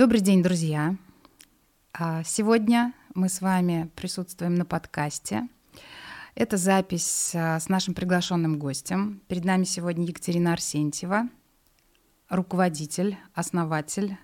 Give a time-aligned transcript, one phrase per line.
[0.00, 0.96] Добрый день, друзья!
[1.92, 5.46] А, сегодня мы с вами присутствуем на подкасте.
[6.34, 9.20] Это запись а, с нашим приглашенным гостем.
[9.28, 11.28] Перед нами сегодня Екатерина Арсентьева,
[12.30, 14.16] руководитель, основатель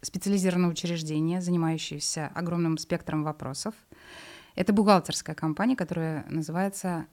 [0.00, 3.74] специализированного учреждения, занимающееся огромным спектром вопросов.
[4.54, 7.08] Это бухгалтерская компания, которая называется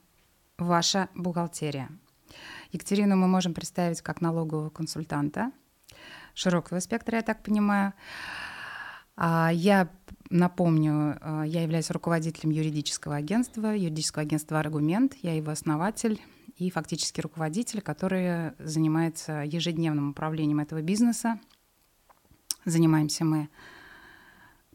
[0.56, 1.90] «Ваша бухгалтерия».
[2.72, 5.52] Екатерину мы можем представить как налогового консультанта
[6.34, 7.92] широкого спектра, я так понимаю.
[9.16, 9.88] А я
[10.30, 15.14] напомню, а, я являюсь руководителем юридического агентства, юридического агентства «Аргумент».
[15.22, 16.20] Я его основатель
[16.56, 21.38] и фактически руководитель, который занимается ежедневным управлением этого бизнеса.
[22.64, 23.48] Занимаемся мы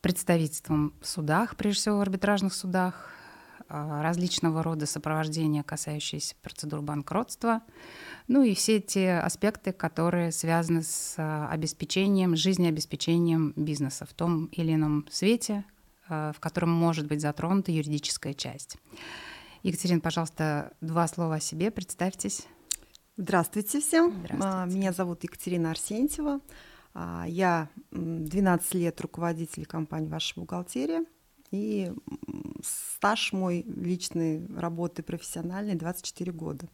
[0.02, 3.12] представительством в судах, прежде всего в арбитражных судах,
[3.70, 7.62] различного рода сопровождения, касающиеся процедур банкротства,
[8.28, 14.74] ну и все те аспекты, которые связаны с а, обеспечением, жизнеобеспечением бизнеса в том или
[14.74, 15.66] ином свете,
[16.10, 18.78] а, в котором может быть затронута юридическая часть.
[19.64, 22.48] Екатерина, пожалуйста, два слова о себе, представьтесь.
[23.18, 24.12] Здравствуйте всем.
[24.26, 24.78] Здравствуйте.
[24.78, 26.40] Меня зовут Екатерина Арсентьева.
[27.26, 31.04] Я 12 лет руководитель компании «Ваша бухгалтерия».
[31.52, 31.92] И
[32.64, 36.68] стаж мой личной работы профессиональный 24 года.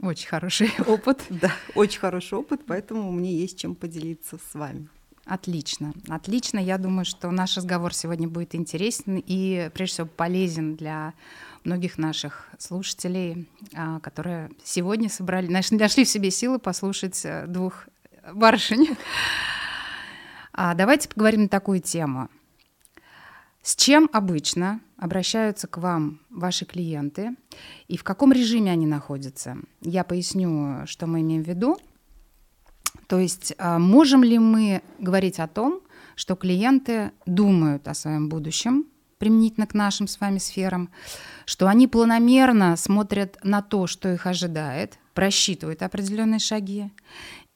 [0.00, 1.24] Очень хороший опыт.
[1.30, 4.88] Да, очень хороший опыт, поэтому мне есть чем поделиться с вами.
[5.26, 6.58] Отлично, отлично.
[6.58, 11.14] Я думаю, что наш разговор сегодня будет интересен и, прежде всего, полезен для
[11.62, 17.88] многих наших слушателей, а, которые сегодня собрали, нашли в себе силы послушать э, двух
[18.32, 18.96] барышень.
[20.52, 22.28] А давайте поговорим на такую тему.
[23.62, 27.36] С чем обычно обращаются к вам ваши клиенты
[27.88, 29.58] и в каком режиме они находятся?
[29.82, 31.78] Я поясню, что мы имеем в виду.
[33.06, 35.80] То есть а, можем ли мы говорить о том,
[36.16, 38.86] что клиенты думают о своем будущем
[39.18, 40.88] применительно к нашим с вами сферам,
[41.44, 46.90] что они планомерно смотрят на то, что их ожидает, просчитывают определенные шаги,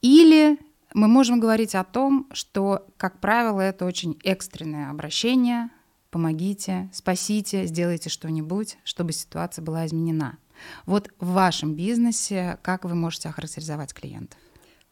[0.02, 0.58] или
[0.92, 5.70] мы можем говорить о том, что, как правило, это очень экстренное обращение,
[6.14, 10.38] помогите, спасите, сделайте что-нибудь, чтобы ситуация была изменена.
[10.86, 14.38] Вот в вашем бизнесе как вы можете охарактеризовать клиентов?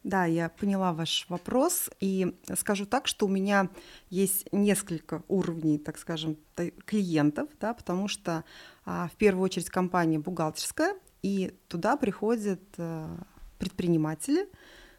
[0.03, 3.69] Да, я поняла ваш вопрос и скажу так, что у меня
[4.09, 6.35] есть несколько уровней, так скажем,
[6.83, 8.43] клиентов, да, потому что
[8.83, 13.17] а, в первую очередь компания бухгалтерская, и туда приходят а,
[13.59, 14.49] предприниматели,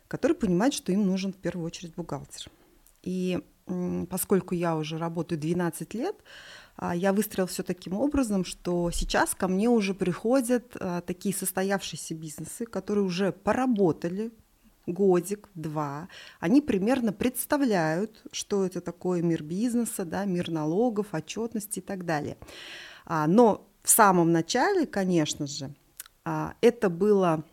[0.09, 2.51] которые понимают, что им нужен в первую очередь бухгалтер.
[3.03, 3.45] И
[4.11, 6.17] поскольку я уже работаю 12 лет,
[6.77, 12.15] а, я выстроил все таким образом, что сейчас ко мне уже приходят а, такие состоявшиеся
[12.15, 14.33] бизнесы, которые уже поработали
[14.87, 16.09] годик, два,
[16.41, 22.37] они примерно представляют, что это такое мир бизнеса, да, мир налогов, отчетности и так далее.
[23.07, 25.75] А, но в самом начале, конечно же,
[26.63, 27.45] это была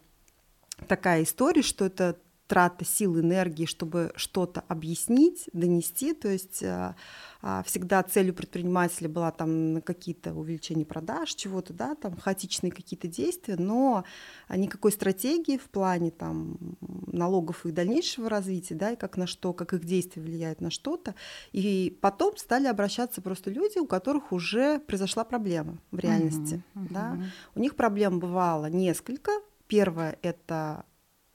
[0.87, 2.17] такая история, что это
[2.51, 6.13] трата сил, энергии, чтобы что-то объяснить, донести.
[6.13, 6.97] То есть а,
[7.41, 13.55] а, всегда целью предпринимателя была там какие-то увеличения продаж, чего-то, да, там хаотичные какие-то действия,
[13.55, 14.03] но
[14.53, 19.71] никакой стратегии в плане там налогов и дальнейшего развития, да, и как на что, как
[19.71, 21.15] их действия влияют на что-то.
[21.53, 26.93] И потом стали обращаться просто люди, у которых уже произошла проблема в реальности, uh-huh, uh-huh.
[26.93, 27.23] да.
[27.55, 29.31] У них проблем бывало несколько.
[29.67, 30.83] Первое это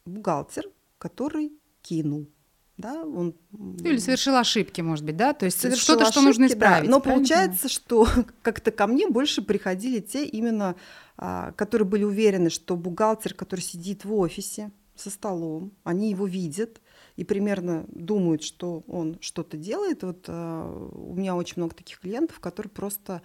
[0.04, 0.66] бухгалтер,
[0.98, 1.52] который
[1.82, 2.28] кинул.
[2.76, 3.34] Да, он...
[3.80, 5.32] Или совершил ошибки, может быть, да?
[5.32, 6.84] То есть что-то, что нужно исправить.
[6.84, 6.90] Да.
[6.90, 8.06] Но получается, что
[8.42, 10.76] как-то ко мне больше приходили те именно,
[11.16, 16.82] а, которые были уверены, что бухгалтер, который сидит в офисе со столом, они его видят
[17.16, 20.02] и примерно думают, что он что-то делает.
[20.02, 23.22] Вот а, у меня очень много таких клиентов, которые просто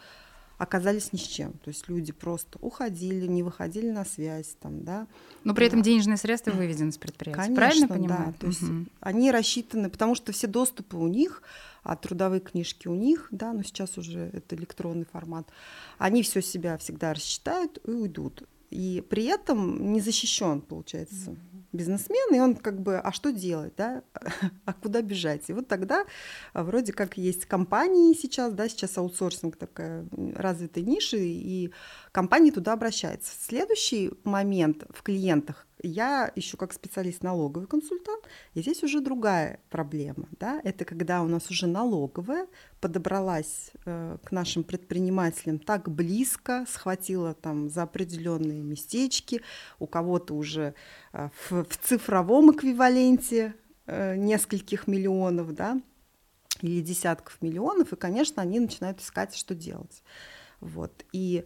[0.62, 1.54] оказались ни с чем.
[1.54, 4.56] То есть люди просто уходили, не выходили на связь.
[4.60, 5.08] Там, да.
[5.44, 7.42] Но при этом денежные средства выведены с предприятия.
[7.42, 8.26] Конечно, Правильно понимаю?
[8.28, 8.38] Да.
[8.40, 8.86] То есть угу.
[9.00, 11.42] они рассчитаны, потому что все доступы у них,
[11.82, 15.48] а трудовые книжки у них, да, но сейчас уже это электронный формат,
[15.98, 18.44] они все себя всегда рассчитают и уйдут.
[18.72, 21.32] И при этом не защищен, получается.
[21.32, 24.04] Mm-hmm бизнесмен, и он как бы, а что делать, да,
[24.66, 25.50] а куда бежать?
[25.50, 26.06] И вот тогда
[26.54, 31.72] а, вроде как есть компании сейчас, да, сейчас аутсорсинг такая развитая ниша, и
[32.12, 33.34] компании туда обращаются.
[33.40, 38.24] Следующий момент в клиентах, я еще как специалист налоговый консультант,
[38.54, 40.28] и здесь уже другая проблема.
[40.40, 40.62] Да?
[40.64, 42.48] Это когда у нас уже налоговая
[42.80, 49.42] подобралась э, к нашим предпринимателям так близко, схватила там за определенные местечки,
[49.80, 50.74] у кого-то уже
[51.14, 53.56] э, в, в цифровом эквиваленте
[53.88, 55.82] э, нескольких миллионов, да,
[56.62, 60.04] или десятков миллионов, и, конечно, они начинают искать, что делать.
[60.60, 61.06] Вот.
[61.12, 61.46] И,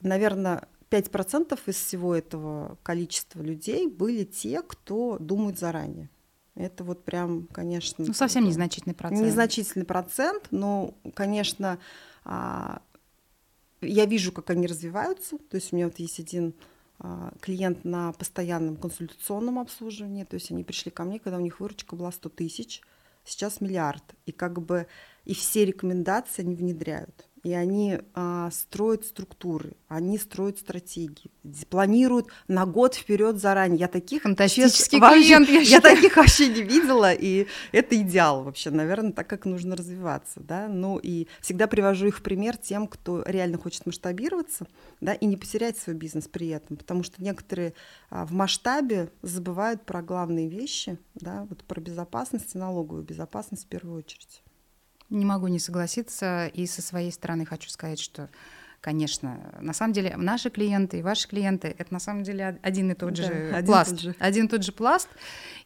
[0.00, 6.08] наверное, 5% из всего этого количества людей были те, кто думают заранее.
[6.54, 8.04] Это вот прям, конечно...
[8.06, 9.26] Ну, совсем незначительный процент.
[9.26, 11.78] Незначительный процент, но, конечно,
[12.24, 12.80] а,
[13.80, 15.38] я вижу, как они развиваются.
[15.38, 16.54] То есть у меня вот есть один
[17.00, 20.24] а, клиент на постоянном консультационном обслуживании.
[20.24, 22.80] То есть они пришли ко мне, когда у них выручка была 100 тысяч,
[23.24, 24.04] сейчас миллиард.
[24.26, 24.86] И как бы
[25.24, 31.30] и все рекомендации они внедряют и они а, строят структуры, они строят стратегии,
[31.68, 33.80] планируют на год вперед заранее.
[33.80, 38.70] Я таких фантастический честно, клиент, я, я таких вообще не видела, и это идеал вообще,
[38.70, 40.68] наверное, так как нужно развиваться, да.
[40.68, 44.66] Ну и всегда привожу их в пример тем, кто реально хочет масштабироваться,
[45.02, 47.74] да, и не потерять свой бизнес при этом, потому что некоторые
[48.08, 53.68] а, в масштабе забывают про главные вещи, да, вот про безопасность и налоговую безопасность в
[53.68, 54.42] первую очередь.
[55.14, 56.48] Не могу не согласиться.
[56.48, 58.28] И со своей стороны хочу сказать, что
[58.80, 59.38] конечно.
[59.62, 63.14] На самом деле наши клиенты и ваши клиенты— это на самом деле один и тот
[63.14, 63.90] да, же один пласт.
[63.92, 64.16] Тот же.
[64.18, 65.08] Один и тот же пласт.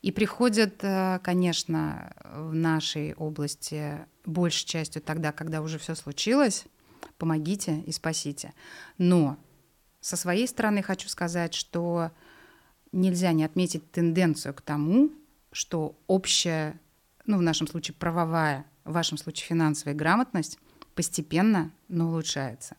[0.03, 6.67] И приходят, э, конечно, в нашей области большей частью тогда, когда уже все случилось,
[7.17, 8.53] помогите и спасите.
[8.99, 9.37] Но
[10.01, 12.13] со своей стороны хочу сказать, что
[12.93, 15.11] нельзя не отметить тенденцию к тому,
[15.51, 16.79] что общая,
[17.27, 20.59] ну в нашем случае правовая в вашем случае финансовая грамотность,
[20.95, 22.77] постепенно, но улучшается.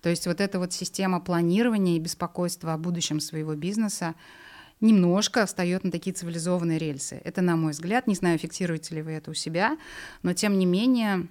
[0.00, 4.14] То есть вот эта вот система планирования и беспокойства о будущем своего бизнеса
[4.80, 7.20] немножко встает на такие цивилизованные рельсы.
[7.24, 9.76] Это, на мой взгляд, не знаю, фиксируете ли вы это у себя,
[10.22, 11.28] но тем не менее,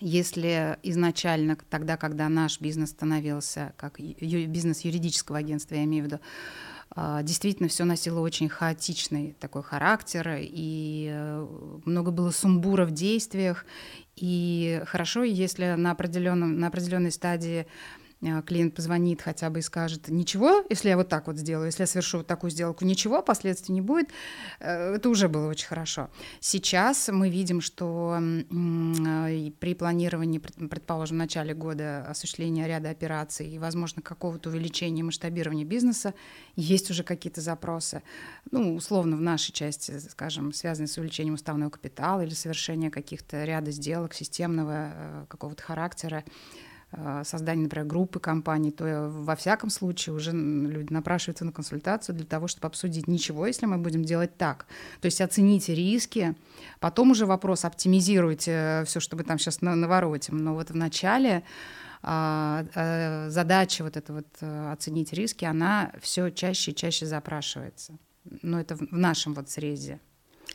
[0.00, 6.20] если изначально, тогда, когда наш бизнес становился, как бизнес юридического агентства, я имею в виду,
[6.96, 11.46] действительно все носило очень хаотичный такой характер, и э,
[11.84, 13.66] много было сумбура в действиях.
[14.16, 20.08] И хорошо, если на, определенном, на определенной стадии а, клиент позвонит хотя бы и скажет,
[20.08, 23.74] ничего, если я вот так вот сделаю, если я совершу вот такую сделку, ничего, последствий
[23.74, 24.08] не будет,
[24.58, 26.10] э, это уже было очень хорошо.
[26.40, 28.18] Сейчас мы видим, что
[28.48, 36.14] при планировании, предположим, в начале года осуществления ряда операций и, возможно, какого-то увеличения масштабирования бизнеса,
[36.56, 38.02] есть уже какие-то запросы,
[38.50, 43.70] ну, условно, в нашей части, скажем, связанные с увеличением уставного капитала или совершения каких-то ряда
[43.70, 46.24] сделок системного э, какого-то характера,
[47.22, 52.48] создание, например, группы компаний, то во всяком случае уже люди напрашиваются на консультацию для того,
[52.48, 54.66] чтобы обсудить ничего, если мы будем делать так.
[55.00, 56.34] То есть оцените риски,
[56.80, 60.38] потом уже вопрос оптимизируйте все, что вы там сейчас наворотим.
[60.38, 61.44] Но вот в начале
[62.02, 62.64] а,
[63.28, 67.98] задача вот эта вот э, оценить риски, она все чаще и чаще запрашивается.
[68.42, 70.00] Но это в нашем вот срезе.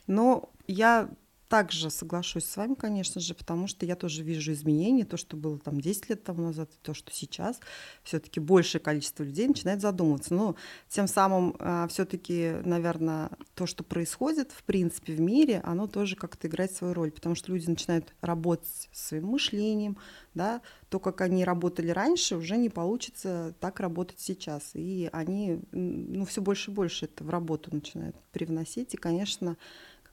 [0.08, 1.10] Но я
[1.54, 5.60] также соглашусь с вами, конечно же, потому что я тоже вижу изменения, то, что было
[5.60, 7.60] там 10 лет тому назад, и то, что сейчас
[8.02, 10.34] все-таки большее количество людей начинает задумываться.
[10.34, 10.56] Но
[10.90, 16.48] тем самым а, все-таки, наверное, то, что происходит, в принципе, в мире, оно тоже как-то
[16.48, 20.00] играет свою роль, потому что люди начинают работать своим мышлением,
[20.34, 20.60] да,
[20.90, 24.72] то, как они работали раньше, уже не получится так работать сейчас.
[24.74, 28.96] И они ну, все больше и больше это в работу начинают привносить.
[28.96, 29.56] И, конечно,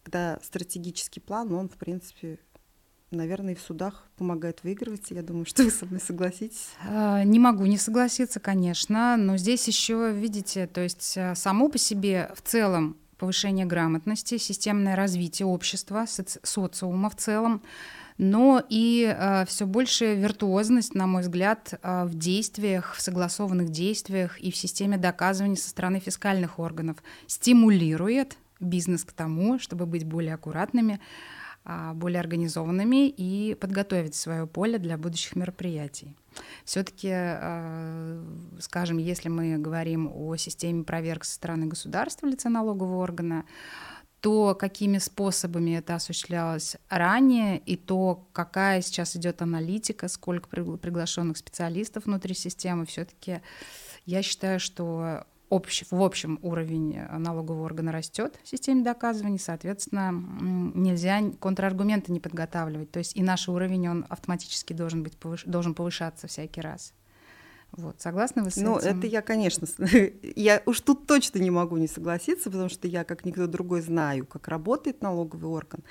[0.02, 2.38] когда стратегический план, он, в принципе,
[3.11, 5.11] наверное, и в судах помогает выигрывать.
[5.11, 6.71] Я думаю, что вы со мной согласитесь.
[6.87, 11.78] А, не могу не согласиться, конечно, но здесь еще, видите, то есть а, само по
[11.78, 17.62] себе в целом повышение грамотности, системное развитие общества, соци социума в целом,
[18.16, 24.38] но и э, все больше виртуозность, на мой взгляд, э, в действиях, в согласованных действиях
[24.40, 30.35] и в системе доказывания со стороны фискальных органов стимулирует бизнес к тому, чтобы быть более
[30.35, 31.00] аккуратными,
[31.64, 36.17] а, более организованными и подготовить свое поле для будущих мероприятий.
[36.64, 38.25] Все-таки, а,
[38.61, 43.45] скажем, если мы говорим о системе проверок со стороны государства в лице налогового органа,
[44.21, 52.05] то какими способами это осуществлялось ранее, и то, какая сейчас идет аналитика, сколько приглашенных специалистов
[52.05, 53.40] внутри системы, все-таки
[54.05, 60.12] я считаю, что общ, в общем уровень э, налогового органа растет в системе доказываний, соответственно,
[60.75, 62.90] нельзя контраргументы не подготавливать.
[62.90, 65.45] То есть и наш уровень, он автоматически должен, быть повыш...
[65.45, 66.95] должен повышаться всякий раз.
[67.73, 68.90] Вот, согласны вы с ну, этим?
[68.90, 69.66] Ну, это я, конечно,
[70.37, 74.26] я уж тут точно не могу не согласиться, потому что я, как никто другой, знаю,
[74.26, 75.83] как работает налоговый орган.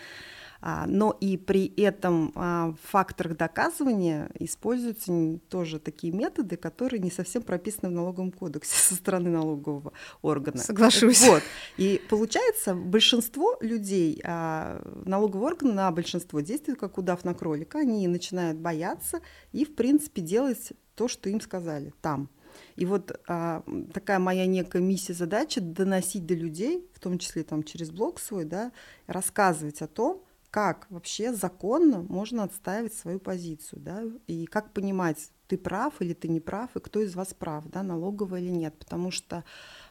[0.61, 7.11] А, но и при этом а, в факторах доказывания используются тоже такие методы, которые не
[7.11, 10.57] совсем прописаны в налоговом кодексе со стороны налогового органа.
[10.57, 11.25] Соглашусь.
[11.27, 11.43] Вот.
[11.77, 18.07] И получается, большинство людей, а, налоговый орган на большинство действует как удав на кролика, они
[18.07, 19.21] начинают бояться
[19.53, 22.29] и, в принципе, делать то, что им сказали там.
[22.75, 23.63] И вот а,
[23.93, 28.43] такая моя некая миссия, задача доносить до людей, в том числе там через блог свой,
[28.43, 28.73] да,
[29.07, 35.57] рассказывать о том, как вообще законно можно отстаивать свою позицию, да, и как понимать, ты
[35.57, 39.11] прав или ты не прав, и кто из вас прав, да, налоговый или нет, потому
[39.11, 39.43] что,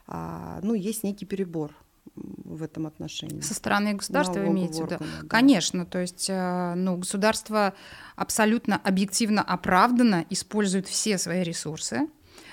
[0.07, 1.75] а, ну, есть некий перебор
[2.15, 3.41] в этом отношении.
[3.41, 4.97] Со стороны государства вы имеете в виду?
[4.99, 5.29] Да.
[5.29, 7.75] Конечно, то есть э, ну, государство
[8.17, 12.09] абсолютно объективно оправданно использует все свои ресурсы,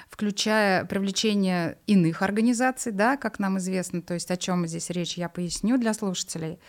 [0.09, 5.29] включая привлечение иных организаций, да, как нам известно, то есть о чем здесь речь, я
[5.29, 6.59] поясню для слушателей.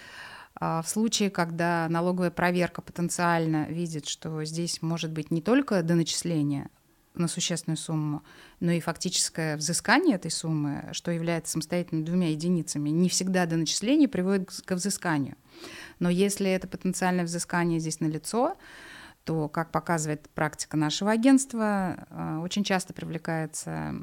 [0.58, 6.70] А, в случае, когда налоговая проверка потенциально видит, что здесь может быть не только доначисление
[7.14, 8.22] на существенную сумму,
[8.60, 14.50] но и фактическое взыскание этой суммы, что является самостоятельно двумя единицами, не всегда доначисление приводит
[14.50, 15.36] к взысканию.
[15.98, 18.56] Но если это потенциальное взыскание здесь налицо,
[19.24, 23.94] то, как показывает практика нашего агентства, а, очень часто привлекаются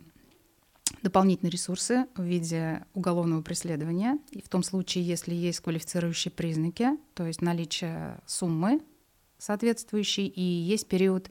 [1.01, 4.19] дополнительные ресурсы в виде уголовного преследования.
[4.31, 8.81] И в том случае, если есть квалифицирующие признаки, то есть наличие суммы
[9.37, 11.29] соответствующей, и есть период,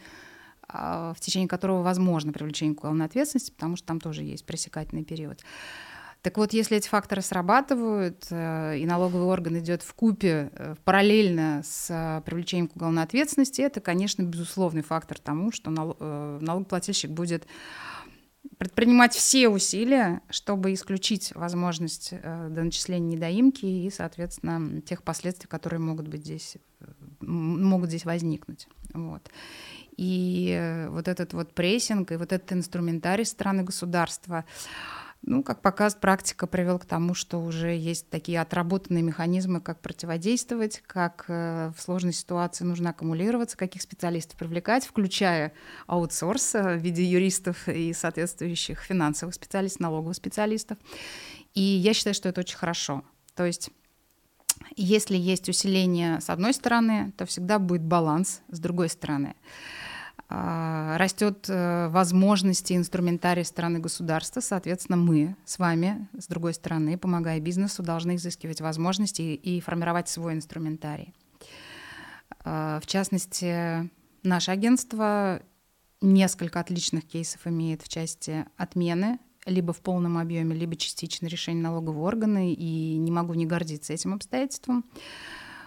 [0.69, 5.05] а, в течение которого возможно привлечение к уголовной ответственности, потому что там тоже есть пресекательный
[5.05, 5.41] период.
[6.23, 11.63] Так вот, если эти факторы срабатывают, э, и налоговый орган идет в купе э, параллельно
[11.65, 17.49] с э, привлечением к уголовной ответственности, это, конечно, безусловный фактор тому, что налогоплательщик будет
[18.59, 26.25] предпринимать все усилия, чтобы исключить возможность доначисления недоимки и, соответственно, тех последствий, которые могут быть
[26.25, 26.57] здесь,
[27.21, 28.69] могут здесь возникнуть.
[28.95, 29.31] Вот.
[29.97, 34.45] И вот этот вот прессинг и вот этот инструментарий страны государства,
[35.25, 40.83] ну, как показывает практика, привел к тому, что уже есть такие отработанные механизмы, как противодействовать,
[40.87, 45.53] как э, в сложной ситуации нужно аккумулироваться, каких специалистов привлекать, включая
[45.87, 50.79] аутсорс в виде юристов и соответствующих финансовых специалистов, налоговых специалистов.
[51.55, 53.05] И я считаю, что это очень хорошо.
[53.37, 53.71] То есть
[54.77, 59.35] если есть усиление с одной стороны, то всегда будет баланс с другой стороны.
[60.35, 67.39] А, растет э, возможности инструментарий стороны государства, соответственно, мы с вами, с другой стороны, помогая
[67.39, 71.13] бизнесу, должны изыскивать возможности и формировать свой инструментарий.
[72.47, 73.91] А, в частности,
[74.23, 75.43] наше агентство
[76.01, 82.07] несколько отличных кейсов имеет в части отмены либо в полном объеме, либо частично решения налогового
[82.07, 84.87] органа, и не могу не гордиться этим обстоятельством.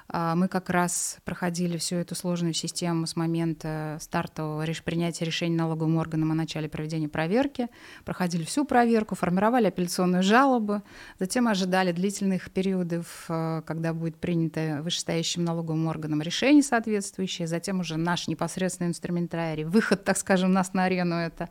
[0.07, 5.97] А, мы как раз проходили всю эту сложную систему с момента стартового принятия решения налоговым
[5.97, 7.67] органом о начале проведения проверки,
[8.03, 10.83] проходили всю проверку, формировали апелляционную жалобу,
[11.19, 17.97] затем ожидали длительных периодов, э, когда будет принято вышестоящим налоговым органом решение соответствующее, затем уже
[17.97, 21.49] наш непосредственный инструментарий, выход, так скажем, нас на арену— это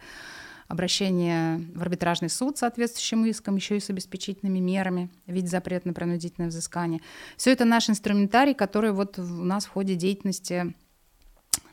[0.69, 5.89] обращение в арбитражный суд с соответствующим иском, еще и с обеспечительными мерами в виде запрета
[5.89, 7.01] на принудительное взыскание.
[7.37, 10.75] Все это наш инструментарий, который вот у нас в ходе деятельности,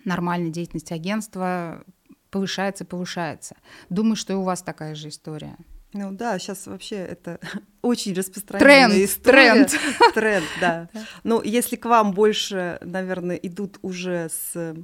[0.04, 1.84] нормальной деятельности агентства
[2.30, 3.56] повышается, повышается.
[3.90, 5.58] Думаю, что и у вас такая же история.
[5.94, 7.40] Ну да, сейчас вообще это
[7.82, 9.66] очень распространенная тренд, история.
[9.66, 9.76] Тренд,
[10.14, 10.90] тренд, да.
[11.24, 14.76] Ну, если к вам больше, наверное, идут уже с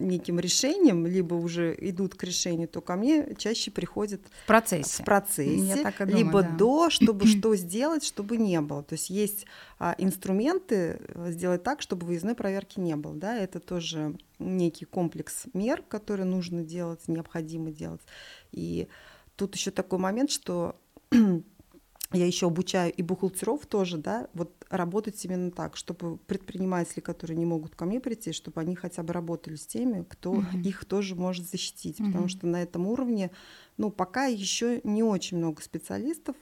[0.00, 5.06] неким решением, либо уже идут к решению, то ко мне чаще приходят в процессе, в
[5.06, 6.56] процессе думаю, либо да.
[6.56, 8.82] до, чтобы что сделать, чтобы не было.
[8.82, 9.46] То есть есть
[9.78, 13.14] а, инструменты э, сделать так, чтобы выездной проверки не было.
[13.14, 13.36] Да?
[13.36, 18.00] Это тоже некий комплекс мер, которые нужно делать, необходимо делать.
[18.52, 18.88] И
[19.36, 20.76] тут еще такой момент, что
[22.12, 27.46] я еще обучаю и бухгалтеров тоже, да, вот работать именно так, чтобы предприниматели, которые не
[27.46, 30.62] могут ко мне прийти, чтобы они хотя бы работали с теми, кто uh-huh.
[30.62, 32.06] их тоже может защитить, uh-huh.
[32.06, 33.30] потому что на этом уровне,
[33.76, 36.36] ну, пока еще не очень много специалистов,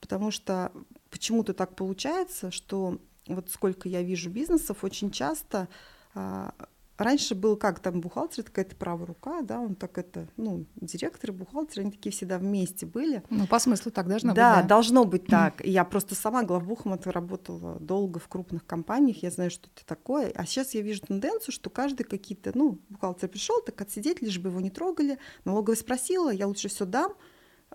[0.00, 0.72] потому что
[1.10, 5.68] почему-то так получается, что вот сколько я вижу бизнесов, очень часто
[6.14, 6.52] а,
[6.98, 11.32] Раньше был как там бухгалтер, какая-то правая рука, да, он так это, ну, директор и
[11.32, 13.22] бухгалтер, они такие всегда вместе были.
[13.28, 14.62] Ну, по смыслу так должно да, быть.
[14.62, 15.64] Да, должно быть так.
[15.64, 20.32] Я просто сама главбухом это работала долго в крупных компаниях, я знаю, что это такое.
[20.34, 24.48] А сейчас я вижу тенденцию, что каждый какие-то, ну, бухгалтер пришел, так отсидеть, лишь бы
[24.48, 25.18] его не трогали.
[25.44, 27.12] Налоговая спросила, я лучше все дам.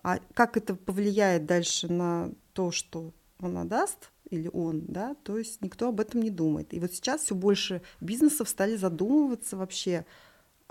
[0.03, 5.61] А как это повлияет дальше на то, что она даст, или он, да, то есть
[5.61, 6.73] никто об этом не думает.
[6.73, 10.05] И вот сейчас все больше бизнесов стали задумываться вообще,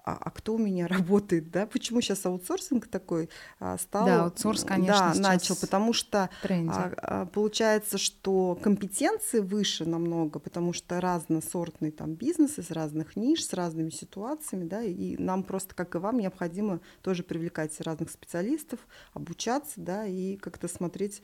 [0.05, 4.07] а, а кто у меня работает, да, почему сейчас аутсорсинг такой а, стал?
[4.07, 10.73] Да, аутсорс, конечно, да, начал, потому что а, а, получается, что компетенции выше намного, потому
[10.73, 15.95] что разносортный там бизнес из разных ниш, с разными ситуациями, да, и нам просто, как
[15.95, 18.81] и вам, необходимо тоже привлекать разных специалистов,
[19.13, 21.23] обучаться, да, и как-то смотреть,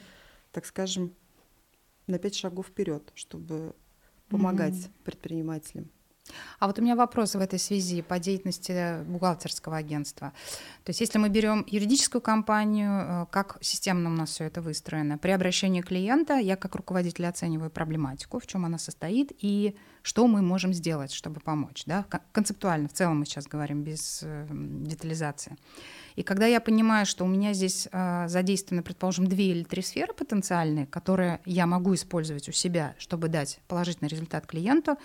[0.53, 1.15] так скажем,
[2.07, 3.75] на пять шагов вперед, чтобы
[4.29, 5.05] помогать mm-hmm.
[5.05, 5.91] предпринимателям.
[6.59, 10.33] А вот у меня вопрос в этой связи по деятельности бухгалтерского агентства.
[10.85, 15.19] То есть если мы берем юридическую компанию, э, как системно у нас все это выстроено?
[15.19, 20.41] При обращении клиента я как руководитель оцениваю проблематику, в чем она состоит и что мы
[20.41, 21.83] можем сделать, чтобы помочь.
[21.85, 22.05] Да?
[22.31, 25.57] Концептуально, в целом мы сейчас говорим без э, детализации.
[26.15, 30.15] И когда я понимаю, что у меня здесь э, задействованы, предположим, две или три сферы
[30.15, 34.97] потенциальные, которые я могу использовать у себя, чтобы дать положительный результат клиенту,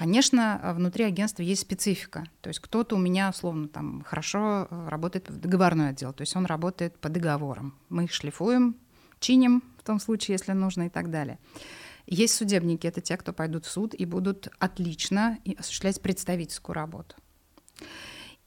[0.00, 2.24] Конечно, внутри агентства есть специфика.
[2.40, 6.34] То есть кто-то у меня, условно, там хорошо э, работает в договорной отдел, то есть
[6.36, 7.74] он работает по договорам.
[7.90, 8.76] Мы их шлифуем,
[9.18, 11.38] чиним в том случае, если нужно и так далее.
[12.06, 17.16] Есть судебники, это те, кто пойдут в суд и будут отлично осуществлять представительскую работу.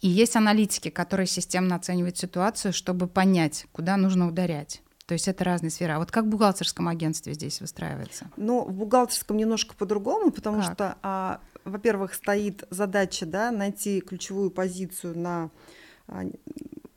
[0.01, 4.81] И есть аналитики, которые системно оценивают ситуацию, чтобы понять, куда нужно ударять.
[5.05, 5.93] То есть это разные сферы.
[5.93, 8.29] А вот как в бухгалтерском агентстве здесь выстраивается?
[8.37, 10.73] Ну, в бухгалтерском немножко по-другому, потому как?
[10.73, 15.49] что, а, во-первых, стоит задача да, найти ключевую позицию на
[16.07, 16.23] а,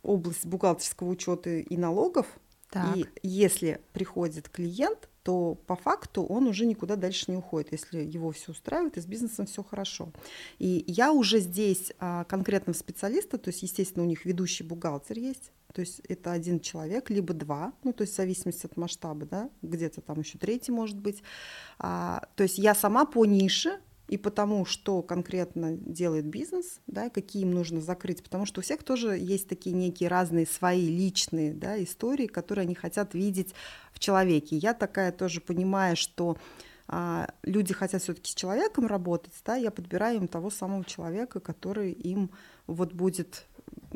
[0.03, 2.27] область бухгалтерского учета и налогов.
[2.71, 2.97] Так.
[2.97, 8.31] И если приходит клиент, то по факту он уже никуда дальше не уходит, если его
[8.31, 10.13] все устраивает и с бизнесом все хорошо.
[10.61, 15.51] И я уже здесь а, конкретного специалиста, то есть, естественно, у них ведущий бухгалтер есть,
[15.77, 19.51] то есть это один человек, либо два, ну, то есть в зависимости от масштаба, да,
[19.61, 21.23] где-то там еще третий может быть.
[21.79, 23.79] А, то есть я сама по нише
[24.09, 28.85] и потому, что конкретно делает бизнес, да, какие им нужно закрыть, потому что у всех
[28.85, 33.53] тоже есть такие некие разные свои личные да, истории, которые они хотят видеть
[33.93, 34.57] в человеке.
[34.57, 36.39] Я такая тоже понимаю, что
[36.89, 41.93] а, люди хотят все-таки с человеком работать, да, я подбираю им того самого человека, который
[41.93, 42.31] им
[42.67, 43.45] вот будет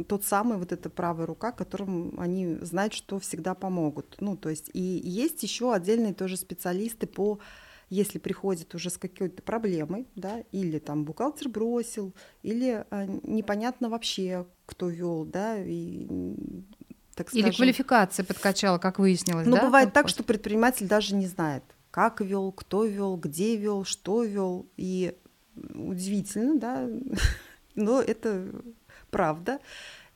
[0.08, 4.16] тот самый вот эта правая рука, которым они знают, что всегда помогут.
[4.20, 7.38] Ну, то есть и есть еще отдельные тоже специалисты по
[7.90, 14.46] если приходит уже с какой-то проблемой, да, или там бухгалтер бросил, или а, непонятно вообще,
[14.64, 16.06] кто вел, да, и
[17.16, 19.46] так скажем, Или квалификация подкачала, как выяснилось.
[19.46, 19.64] Ну, да?
[19.64, 24.68] бывает так, что предприниматель даже не знает, как вел, кто вел, где вел, что вел.
[24.76, 25.14] И
[25.74, 26.88] удивительно, да,
[27.74, 28.52] но это
[29.10, 29.58] правда.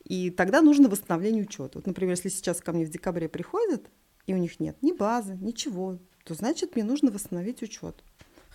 [0.03, 1.79] И тогда нужно восстановление учета.
[1.79, 3.89] Вот, например, если сейчас ко мне в декабре приходят,
[4.27, 8.03] и у них нет ни базы, ничего, то значит мне нужно восстановить учет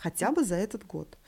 [0.00, 1.18] хотя бы за этот год.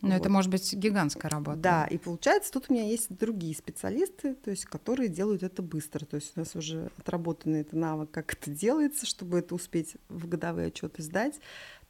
[0.00, 0.16] Но вот.
[0.16, 1.58] это может быть гигантская работа.
[1.58, 6.04] Да, и получается, тут у меня есть другие специалисты, то есть, которые делают это быстро.
[6.04, 10.28] То есть у нас уже отработанный это навык, как это делается, чтобы это успеть в
[10.28, 11.40] годовые отчеты сдать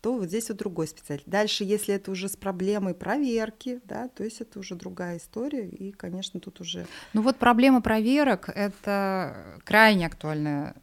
[0.04, 1.26] то вот здесь вот другой специалист.
[1.26, 5.92] Дальше, если это уже с проблемой проверки, да, то есть это уже другая история, и,
[5.92, 6.86] конечно, тут уже...
[7.14, 10.76] Ну вот проблема проверок— это крайне актуальная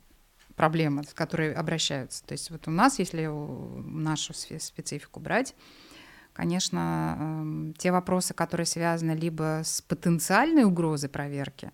[0.56, 2.26] проблема, с которой обращаются.
[2.26, 5.54] То есть вот у нас, если нашу специфику брать,
[6.34, 11.72] конечно, эм, те вопросы, которые связаны либо с потенциальной угрозой проверки,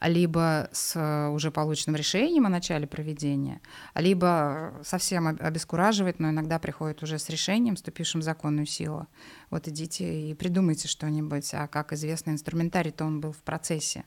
[0.00, 3.60] либо с э, уже полученным решением о начале проведения,
[3.94, 9.06] либо совсем обескураживает, но иногда приходит уже с решением, вступившим в законную силу.
[9.50, 14.04] Вот идите и придумайте что-нибудь, а как известно, инструментарий-то он был в процессе.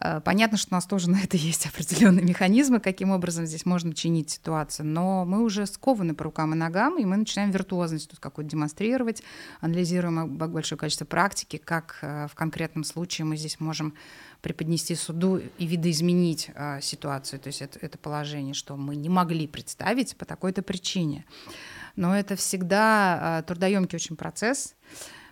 [0.00, 3.94] Э, понятно, что у нас тоже на это есть определенные механизмы, каким образом здесь можно
[3.94, 8.20] чинить ситуацию, но мы уже скованы по рукам и ногам, и мы начинаем виртуозность тут
[8.20, 9.22] какую-то демонстрировать,
[9.60, 13.94] анализируем большое количество практики, как э, в конкретном случае мы здесь можем
[14.40, 19.46] преподнести суду и видоизменить э, ситуацию, то есть это, это положение, что мы не могли
[19.46, 21.24] представить по такой-то причине.
[21.96, 24.74] Но это всегда э, трудоемкий очень процесс,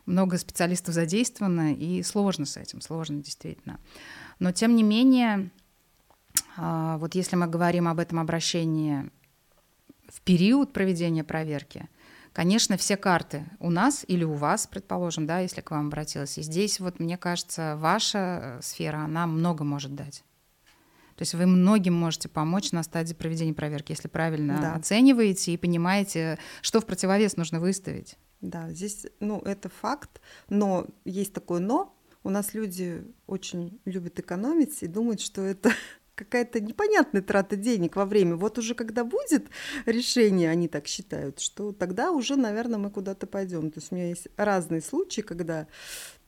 [0.06, 3.78] много специалистов задействовано, и сложно с этим, сложно действительно.
[4.38, 5.50] Но тем не менее,
[6.56, 9.10] э, вот если мы говорим об этом обращении
[10.08, 11.88] в период проведения проверки–
[12.38, 16.38] Конечно, все карты у нас или у вас, предположим, да, если к вам обратилась.
[16.38, 20.22] И здесь вот, мне кажется, ваша э, сфера, она много может дать.
[21.16, 24.74] То есть вы многим можете помочь на стадии проведения проверки, если правильно да.
[24.76, 28.16] оцениваете и понимаете, что в противовес нужно выставить.
[28.40, 31.92] Да, здесь, ну, это факт, но есть такое но.
[32.22, 35.72] У нас люди очень любят экономить и думают, что это
[36.18, 38.36] какая-то непонятная трата денег во время.
[38.36, 39.48] Вот уже когда будет
[39.86, 43.70] решение, они так считают, что тогда уже, наверное, мы куда-то пойдем.
[43.70, 45.68] То есть у меня есть разные случаи, когда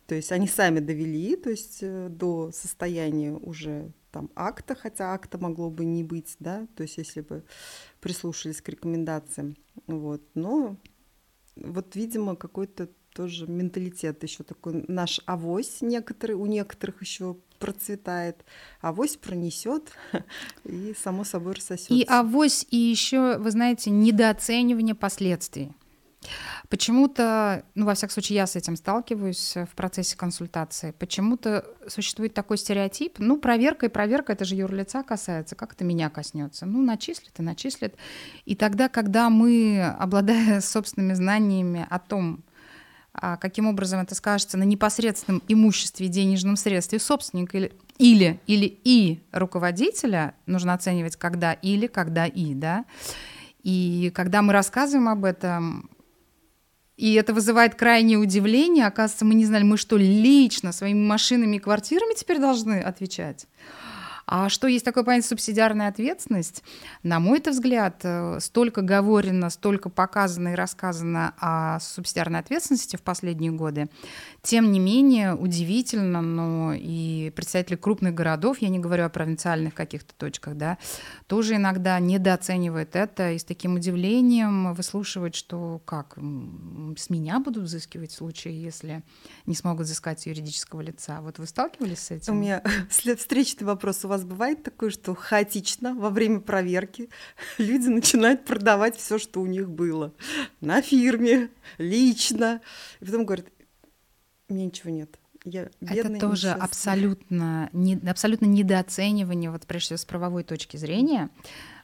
[0.06, 5.38] то есть они сами довели, то есть э, до состояния уже там акта, хотя акта
[5.38, 7.44] могло бы не быть, да, то есть если бы
[8.00, 10.76] прислушались к рекомендациям, вот, но
[11.54, 18.44] вот, видимо, какой-то тоже менталитет еще такой наш авось некоторые у некоторых еще процветает,
[18.80, 19.92] авось пронесет
[20.64, 21.94] и само собой рассосется.
[21.94, 25.70] И авось, и еще, вы знаете, недооценивание последствий.
[26.68, 32.58] Почему-то, ну, во всяком случае, я с этим сталкиваюсь в процессе консультации, почему-то существует такой
[32.58, 36.66] стереотип, ну, проверка и проверка, это же юрлица касается, как это меня коснется?
[36.66, 37.96] Ну, начислит и начислит.
[38.44, 42.44] И тогда, когда мы, обладая собственными знаниями о том,
[43.12, 49.22] каким образом это скажется на непосредственном имуществе и денежном средстве собственника или, или, или и
[49.32, 52.84] руководителя, нужно оценивать когда или, когда и, да,
[53.62, 55.90] и когда мы рассказываем об этом,
[56.96, 58.86] и это вызывает крайнее удивление.
[58.86, 63.46] Оказывается, мы не знали, мы что, лично своими машинами и квартирами теперь должны отвечать?
[64.32, 66.62] А что есть такое понятие субсидиарная ответственность?
[67.02, 73.02] На мой это взгляд, э, столько говорено, столько показано и рассказано о субсидиарной ответственности в
[73.02, 73.88] последние годы.
[74.40, 80.14] Тем не менее, удивительно, но и представители крупных городов, я не говорю о провинциальных каких-то
[80.14, 80.78] точках, да,
[81.26, 86.16] тоже иногда недооценивают это и с таким удивлением выслушивают, что как,
[86.96, 89.02] с меня будут взыскивать в случае, если
[89.46, 91.20] не смогут взыскать юридического лица.
[91.20, 92.34] Вот вы сталкивались с этим?
[92.34, 94.04] У меня встречный вопрос.
[94.04, 97.08] У вас бывает такое, что хаотично во время проверки
[97.58, 100.12] люди начинают продавать все, что у них было
[100.60, 102.60] на фирме, лично.
[103.00, 103.46] И потом говорят,
[104.48, 105.16] меня ничего нет.
[105.44, 111.30] Я бедный, Это тоже абсолютно, не, абсолютно недооценивание, вот прежде всего с правовой точки зрения.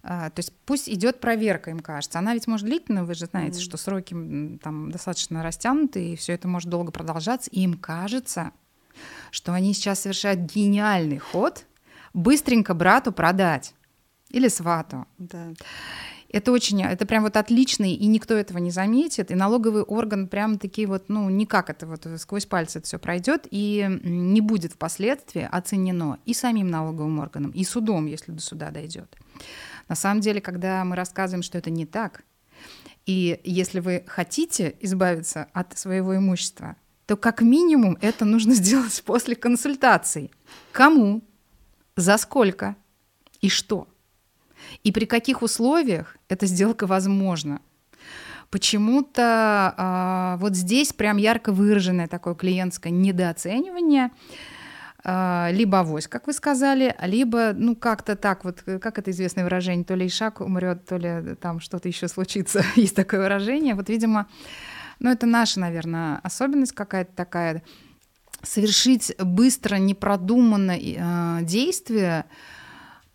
[0.03, 2.19] А, то есть пусть идет проверка, им кажется.
[2.19, 3.65] Она ведь может длительная, вы же знаете, mm-hmm.
[3.65, 4.15] что сроки
[4.63, 7.51] там достаточно растянуты, и все это может долго продолжаться.
[7.51, 8.53] И им кажется,
[9.31, 11.65] что они сейчас совершают гениальный ход,
[12.17, 13.75] быстренько брату продать
[14.31, 15.07] или свату.
[15.19, 15.53] Да.
[16.29, 20.59] Это очень, это прям вот отличный, и никто этого не заметит, и налоговый орган прям
[20.59, 25.49] такие вот, ну, никак это вот сквозь пальцы это все пройдет, и не будет впоследствии
[25.51, 29.15] оценено и самим налоговым органом, и судом, если до суда дойдет.
[29.89, 32.25] На самом деле, когда мы рассказываем, что это не так,
[33.07, 36.75] и если вы хотите избавиться от своего имущества,
[37.07, 40.33] то как минимум это нужно сделать после консультаций.
[40.73, 41.23] Кому,
[41.97, 42.77] за сколько
[43.41, 43.89] и что.
[44.83, 47.61] И при каких условиях эта сделка возможна.
[48.51, 54.13] Почему-то а, вот здесь прям ярко выраженное такое клиентское недооценивание,
[55.03, 59.85] а, либо авось, как вы сказали, либо, ну, как-то так, вот, как это известное выражение,
[59.85, 63.75] то ли Ишак умрет, то ли там что-то еще случится, есть такое выражение.
[63.75, 64.27] Вот, видимо,
[64.99, 67.63] ну, это наша, наверное, особенность какая-то такая,
[68.47, 72.27] совершить быстро, непродуманно э, действие,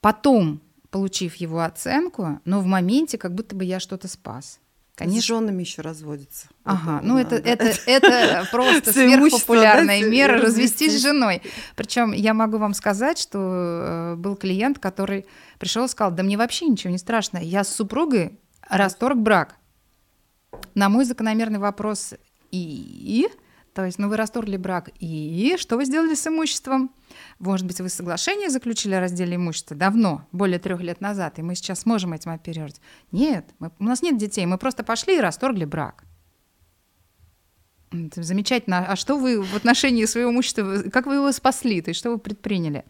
[0.02, 4.60] потом получив его оценку, но в моменте как будто бы я что-то спас.
[4.96, 5.22] Конечно.
[5.22, 6.48] С женами еще разводится.
[6.63, 11.41] Ага, это, ну это, это, это просто сверхпопулярная мера развестись с женой.
[11.76, 15.26] Причем я могу вам сказать, что э, был клиент, который
[15.58, 18.38] пришел и сказал, да мне вообще ничего не страшно, я с супругой
[18.70, 19.56] расторг брак.
[20.76, 22.13] На мой закономерный вопрос
[22.52, 23.28] и
[23.74, 26.92] то есть, ну вы расторгли брак, и что вы сделали с имуществом?
[27.40, 31.56] Может быть, вы соглашение заключили о разделе имущества давно, более трех лет назад, и мы
[31.56, 32.82] сейчас можем этим оперировать?
[33.12, 36.04] Нет, мы, у нас нет детей, мы просто пошли и расторгли брак.
[37.92, 38.86] Это замечательно.
[38.88, 42.18] А что вы в отношении своего имущества, как вы его спасли, то есть что вы
[42.18, 42.86] предприняли?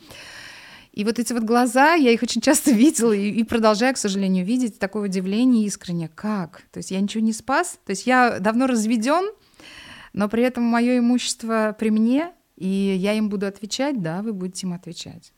[0.91, 4.45] И вот эти вот глаза, я их очень часто видела и, и продолжаю, к сожалению,
[4.45, 6.09] видеть такое удивление искренне.
[6.09, 6.63] Как?
[6.71, 7.79] То есть я ничего не спас?
[7.85, 9.31] То есть я давно разведен,
[10.13, 14.67] но при этом мое имущество при мне, и я им буду отвечать, да, вы будете
[14.67, 15.33] им отвечать.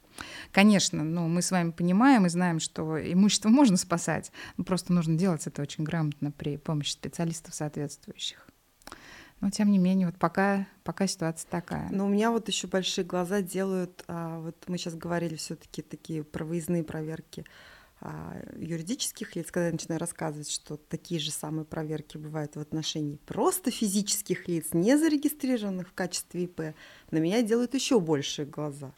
[0.52, 5.18] Конечно, ну, мы с вами понимаем и знаем, что имущество можно спасать, но просто нужно
[5.18, 8.48] делать это очень грамотно при помощи специалистов соответствующих.
[9.42, 11.90] Но тем не менее, вот пока, пока ситуация такая.
[11.92, 16.24] Но у меня вот еще большие глаза делают, а, вот мы сейчас говорили все-таки такие
[16.24, 17.44] про выездные проверки
[18.56, 23.72] юридических лиц, когда я начинаю рассказывать, что такие же самые проверки бывают в отношении просто
[23.72, 26.76] физических лиц, не зарегистрированных в качестве ИП,
[27.12, 28.94] на меня делают еще большие глаза.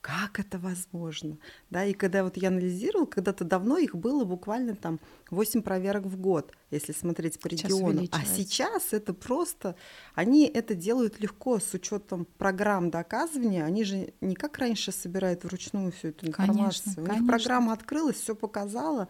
[0.00, 1.36] Как это возможно?
[1.68, 4.98] Да, и когда вот я анализировала, когда-то давно их было буквально там
[5.30, 8.06] 8 проверок в год, если смотреть по региону.
[8.10, 9.76] А сейчас это просто,
[10.14, 13.64] они это делают легко с учетом программ доказывания.
[13.64, 16.56] Они же не как раньше собирают вручную всю эту информацию.
[16.56, 17.28] Конечно, У них конечно.
[17.28, 19.08] программа открылась, все показала.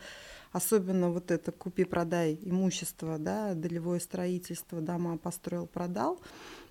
[0.53, 6.21] Особенно вот это купи-продай имущество, да, долевое строительство, дома построил, продал.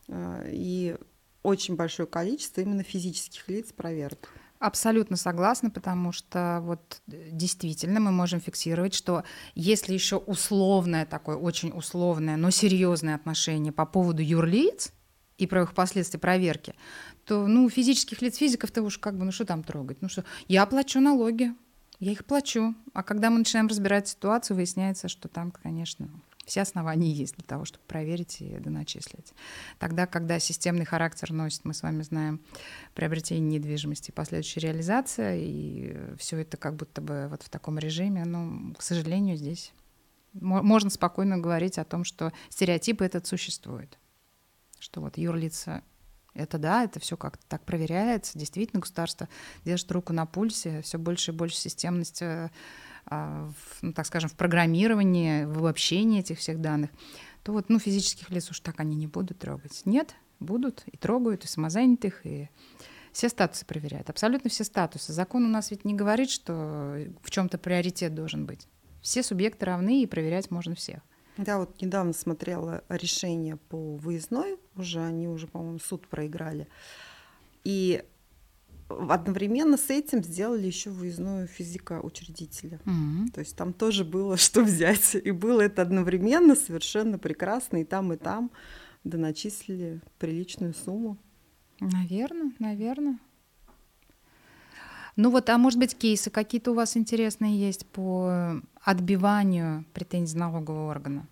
[0.10, 0.97] А, и
[1.43, 4.30] очень большое количество именно физических лиц проверок.
[4.60, 9.23] Абсолютно согласна, потому что вот э, действительно мы можем фиксировать, что
[9.56, 14.91] если еще условное такое, очень условное, но серьезное отношение по поводу юрлиц
[15.38, 16.75] и про их последствия проверки,
[17.23, 20.65] то ну физических лиц физиков-то уж как бы ну что там трогать, ну что я
[20.65, 21.54] плачу налоги,
[22.02, 26.10] я их плачу, а когда мы начинаем разбирать ситуацию, выясняется, что там, конечно,
[26.49, 29.33] все основания есть для того, чтобы проверить и доначислить.
[29.77, 32.41] Тогда, когда системный характер носит, мы с вами знаем,
[32.95, 38.73] приобретение недвижимости, последующая реализация, и все это как будто бы вот в таком режиме, ну,
[38.73, 39.71] к сожалению, здесь
[40.33, 43.99] можно спокойно говорить о том, что стереотипы этот существует.
[44.79, 45.83] Что вот юрлица
[46.33, 48.38] это да, это все как-то так проверяется.
[48.38, 49.27] Действительно, государство
[49.65, 52.49] держит руку на пульсе, все больше и больше системность э,
[53.05, 56.89] в, ну, так скажем, в программировании, в обобщении этих всех данных,
[57.43, 59.81] то вот, ну, физических лиц уж так они не будут трогать.
[59.85, 62.49] Нет, будут и трогают, и самозанятых, и
[63.12, 65.13] все статусы проверяют, абсолютно все статусы.
[65.13, 68.67] Закон у нас ведь не говорит, что в чем-то приоритет должен быть.
[69.01, 71.01] Все субъекты равны, и проверять можно всех.
[71.38, 76.67] Да, вот недавно смотрела решение по выездной, уже они уже, по-моему, суд проиграли.
[77.63, 78.03] И
[78.89, 82.80] одновременно с этим сделали еще выездную физика учредителя.
[82.86, 83.32] Mm-hmm.
[83.34, 85.15] То есть там тоже было что взять.
[85.15, 87.78] И было это одновременно совершенно прекрасно.
[87.78, 88.52] И там, и там
[89.04, 91.17] доначислили приличную сумму.
[91.80, 93.19] Наверное, наверное.
[95.15, 100.89] Ну вот, а может быть, кейсы какие-то у вас интересные есть по отбиванию претензий налогового
[100.89, 101.28] органа?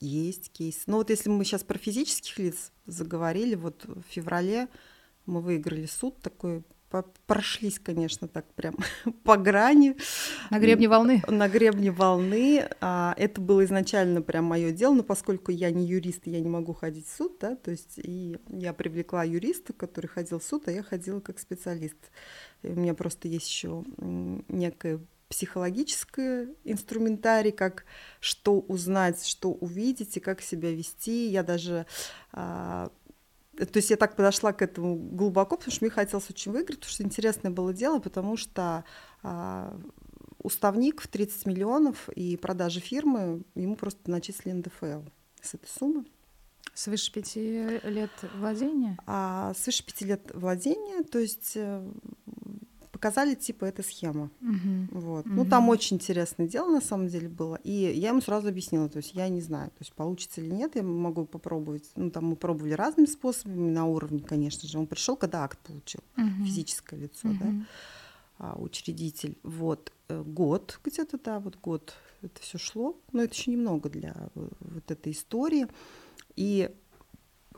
[0.00, 0.82] Есть кейс.
[0.86, 4.68] Ну вот если мы сейчас про физических лиц заговорили, вот в феврале
[5.24, 6.62] мы выиграли суд такой
[7.26, 8.76] прошлись, конечно, так прям
[9.24, 9.96] по грани.
[10.50, 11.22] На гребне волны?
[11.28, 12.68] На гребне волны.
[12.80, 16.72] А, это было изначально прям мое дело, но поскольку я не юрист, я не могу
[16.72, 20.72] ходить в суд, да, то есть и я привлекла юриста, который ходил в суд, а
[20.72, 21.98] я ходила как специалист.
[22.62, 23.84] И у меня просто есть еще
[24.48, 27.84] некое психологическое инструментарий, как
[28.20, 31.28] что узнать, что увидеть и как себя вести.
[31.28, 31.86] Я даже
[32.32, 32.90] а,
[33.56, 36.92] то есть я так подошла к этому глубоко, потому что мне хотелось очень выиграть, потому
[36.92, 38.84] что интересное было дело, потому что
[39.22, 39.78] а,
[40.38, 45.02] уставник в 30 миллионов и продажи фирмы, ему просто начислили НДФЛ
[45.40, 46.04] с этой суммы.
[46.74, 48.98] Свыше пяти лет владения?
[49.06, 51.88] А, свыше пяти лет владения, то есть э,
[52.96, 54.30] показали типа эта схема.
[54.40, 55.00] Угу.
[55.00, 55.26] Вот.
[55.26, 55.34] Угу.
[55.34, 57.56] Ну, там очень интересное дело на самом деле было.
[57.62, 60.76] И я ему сразу объяснила, то есть я не знаю, то есть получится или нет,
[60.76, 61.84] я могу попробовать.
[61.94, 64.78] Ну, там мы пробовали разными способами на уровне, конечно же.
[64.78, 66.46] Он пришел, когда акт получил, угу.
[66.46, 67.36] физическое лицо, угу.
[67.38, 67.52] да,
[68.38, 69.36] а, учредитель.
[69.42, 69.92] Вот.
[70.08, 72.98] Э, год где-то, да, вот год это все шло.
[73.12, 75.66] Но это еще немного для вот этой истории.
[76.34, 76.70] И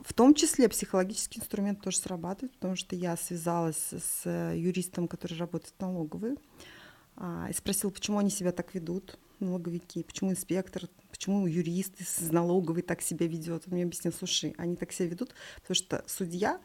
[0.05, 5.75] в том числе психологический инструмент тоже срабатывает, потому что я связалась с юристом, который работает
[5.77, 6.37] в налоговой,
[7.17, 12.83] а, и спросила, почему они себя так ведут, налоговики, почему инспектор, почему юрист из налоговой
[12.83, 13.65] так себя ведет.
[13.67, 16.61] Он мне объяснил, слушай, они так себя ведут, потому что судья,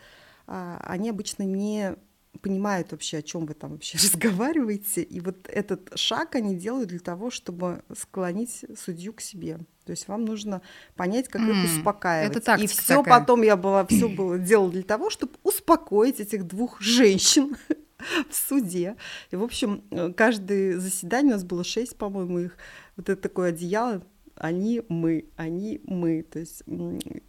[0.48, 1.96] а, они обычно не
[2.42, 5.02] понимают вообще, о чем вы там вообще разговариваете.
[5.02, 9.60] И вот этот шаг они делают для того, чтобы склонить судью к себе.
[9.86, 10.62] То есть вам нужно
[10.96, 12.38] понять, как mm, их успокаивать.
[12.38, 16.82] Это и все потом я была, все было делала для того, чтобы успокоить этих двух
[16.82, 17.56] женщин
[18.30, 18.96] в суде.
[19.32, 22.58] И, в общем, э, каждое заседание у нас было шесть, по-моему, их.
[22.96, 24.04] Вот это такое одеяло
[24.36, 26.64] они мы, они мы, то есть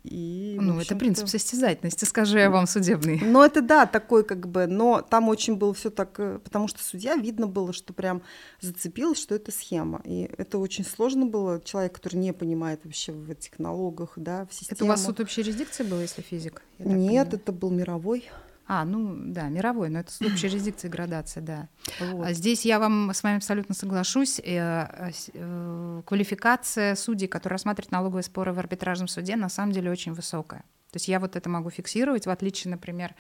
[0.04, 3.20] и ну это принцип состязательности, скажу я вам судебный.
[3.22, 6.82] Ну это да такой как бы, но там очень было все так, э, потому что
[6.82, 8.22] судья видно было, что прям
[8.60, 13.30] зацепилось, что это схема, и это очень сложно было человек, который не понимает вообще в
[13.30, 14.76] этих налогах, да, в системе.
[14.76, 16.62] Это у вас суд общей юрисдикции был, если физик?
[16.78, 17.28] Нет, понимаю.
[17.28, 18.24] это был мировой.
[18.66, 21.68] А, ну да, мировой, но это общая юрисдикция и градация, да.
[22.00, 22.27] Вот.
[22.27, 24.40] А здесь я вам с вами абсолютно соглашусь.
[24.40, 30.14] Э, э, квалификация судей, которые рассматривают налоговые споры в арбитражном суде, на самом деле очень
[30.14, 30.61] высокая.
[30.90, 33.14] То есть я вот это могу фиксировать, в отличие, например,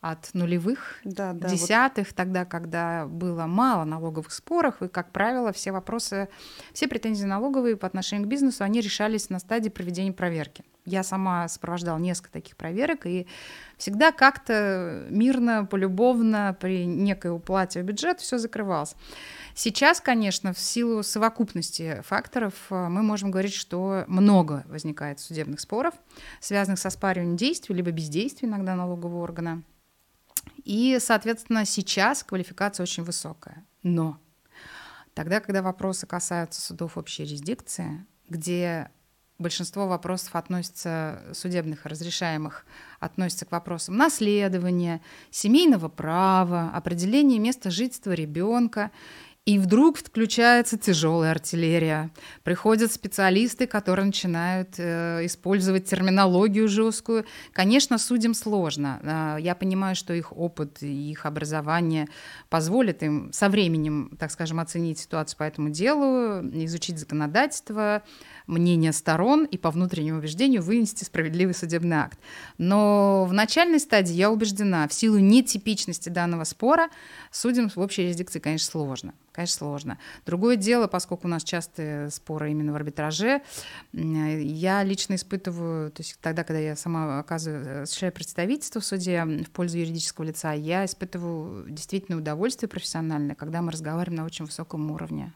[0.00, 2.16] от нулевых, да, да, десятых, вот.
[2.16, 6.28] тогда, когда было мало налоговых споров, и, как правило, все вопросы,
[6.72, 10.64] все претензии налоговые по отношению к бизнесу, они решались на стадии проведения проверки.
[10.84, 13.26] Я сама сопровождала несколько таких проверок, и
[13.76, 18.94] всегда как-то мирно, полюбовно, при некой уплате в бюджет все закрывалось.
[19.54, 25.94] Сейчас, конечно, в силу совокупности факторов э, мы можем говорить, что много возникает судебных споров,
[26.40, 29.64] связанных со спариванием действий, либо бездействия иногда налогового органа.
[30.68, 33.64] И, соответственно, сейчас квалификация очень высокая.
[33.82, 34.20] Но
[35.14, 38.90] тогда, когда вопросы касаются судов общей юрисдикции, где
[39.38, 42.66] большинство вопросов относится, судебных разрешаемых,
[43.00, 45.00] относятся к вопросам наследования,
[45.30, 48.90] семейного права, определения места жительства ребенка
[49.48, 52.10] и вдруг включается тяжелая артиллерия.
[52.44, 57.24] Приходят специалисты, которые начинают э, использовать терминологию жесткую.
[57.52, 59.00] Конечно, судим сложно.
[59.02, 62.08] Э, я понимаю, что их опыт и их образование
[62.50, 68.02] позволит им со временем, так скажем, оценить ситуацию по этому делу, изучить законодательство,
[68.46, 72.18] мнение сторон и по внутреннему убеждению вынести справедливый судебный акт.
[72.58, 76.90] Но в начальной стадии я убеждена, в силу нетипичности данного спора
[77.30, 79.98] судим в общей юрисдикции, конечно, сложно конечно, сложно.
[80.26, 83.40] Другое дело, поскольку у нас частые споры именно в арбитраже,
[83.92, 89.50] я лично испытываю, то есть тогда, когда я сама оказываю, осуществляю представительство в суде в
[89.50, 95.32] пользу юридического лица, я испытываю действительно удовольствие профессиональное, когда мы разговариваем на очень высоком уровне.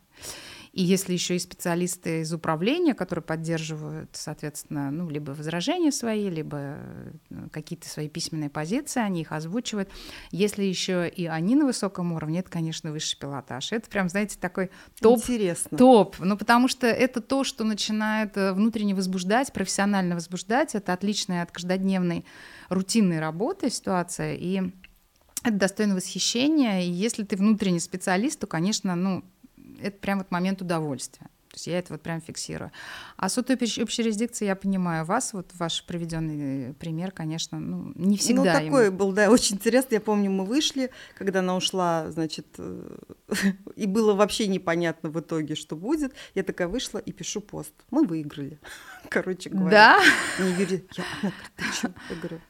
[0.73, 6.57] И если еще и специалисты из управления, которые поддерживают, соответственно, ну, либо возражения свои, либо
[6.59, 7.13] э,
[7.53, 9.91] какие-то свои письменные позиции, они их озвучивают.
[10.31, 13.73] Если еще и они на высоком уровне, это, конечно, высший пилотаж.
[13.73, 15.19] Это прям, знаете, такой топ.
[15.19, 15.77] Интересно.
[15.77, 16.17] Топ.
[16.19, 20.75] Ну, потому что это то, что начинает э, внутренне возбуждать, профессионально возбуждать.
[20.75, 22.25] Это отличная от каждодневной
[22.71, 24.37] рутинной работы ситуация.
[24.37, 24.63] И
[25.43, 26.81] это достойно восхищения.
[26.81, 29.23] И если ты внутренний специалист, то, конечно, ну,
[29.83, 31.29] это прям вот момент удовольствия.
[31.53, 32.73] То есть я это вот прям фиксирую.
[33.19, 38.59] А суд общей юрисдикции, я понимаю вас, вот ваш приведенный пример, конечно, ну, не всегда.
[38.59, 38.97] Ну, такой ему...
[38.97, 39.97] был, да, очень интересный.
[39.97, 42.97] Я помню, мы вышли, когда она ушла, значит, э,
[43.77, 46.15] и было вообще непонятно в итоге, что будет.
[46.35, 47.75] Я такая вышла и пишу пост.
[47.91, 48.59] Мы выиграли,
[49.11, 49.71] короче говоря.
[49.71, 50.43] Да?
[50.43, 51.95] Не Юрий, я, она ты что?
[52.09, 52.41] Я говорю,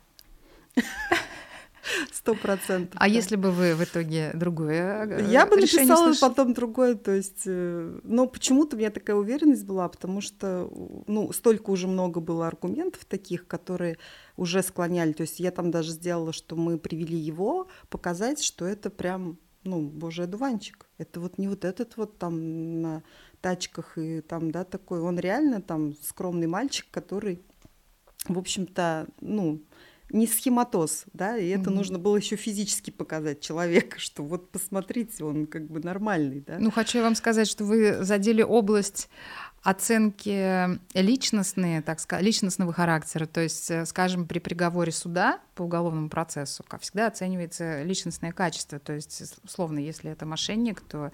[2.12, 2.94] Сто процентов.
[2.94, 3.06] А да.
[3.06, 7.42] если бы вы в итоге другое э, Я бы написала потом другое, то есть...
[7.46, 10.70] Э, но почему-то у меня такая уверенность была, потому что,
[11.06, 13.98] ну, столько уже много было аргументов таких, которые
[14.36, 15.12] уже склоняли.
[15.12, 19.80] То есть я там даже сделала, что мы привели его, показать, что это прям, ну,
[19.82, 20.86] божий одуванчик.
[20.98, 23.02] Это вот не вот этот вот там на
[23.40, 25.00] тачках и там, да, такой.
[25.00, 27.42] Он реально там скромный мальчик, который,
[28.28, 29.60] в общем-то, ну,
[30.12, 31.74] не схематоз, да, и это mm-hmm.
[31.74, 36.56] нужно было еще физически показать человека, что вот посмотрите, он как бы нормальный, да.
[36.58, 39.08] Ну, хочу вам сказать, что вы задели область
[39.62, 43.26] оценки личностные, так сказать, личностного характера.
[43.26, 48.78] То есть, э, скажем, при приговоре суда по уголовному процессу, как всегда, оценивается личностное качество.
[48.78, 51.12] То есть, условно, если это мошенник, то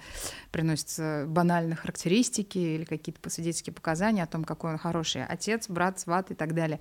[0.52, 6.30] приносятся банальные характеристики или какие-то свидетельские показания о том, какой он хороший отец, брат, сват
[6.30, 6.80] и так далее.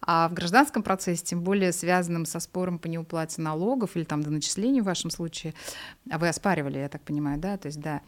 [0.00, 4.30] А в гражданском процессе, тем более связанном со спором по неуплате налогов или там до
[4.30, 5.54] начисления в вашем случае,
[6.10, 8.02] а вы оспаривали, я так понимаю, да, то есть, да,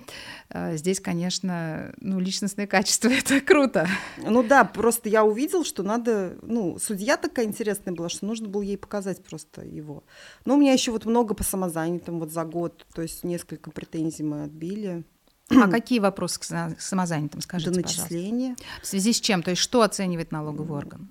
[0.51, 3.88] э, здесь, конечно, ну, личностное качество, это круто.
[4.18, 8.62] Ну да, просто я увидел, что надо, ну, судья такая интересная была, что нужно было
[8.62, 10.04] ей показать просто его.
[10.44, 14.22] Но у меня еще вот много по самозанятым вот за год, то есть несколько претензий
[14.22, 15.04] мы отбили.
[15.48, 16.44] А какие вопросы к
[16.78, 18.54] самозанятым, скажите, До начисления.
[18.54, 18.82] Пожалуйста.
[18.82, 19.42] В связи с чем?
[19.42, 21.08] То есть что оценивает налоговый орган?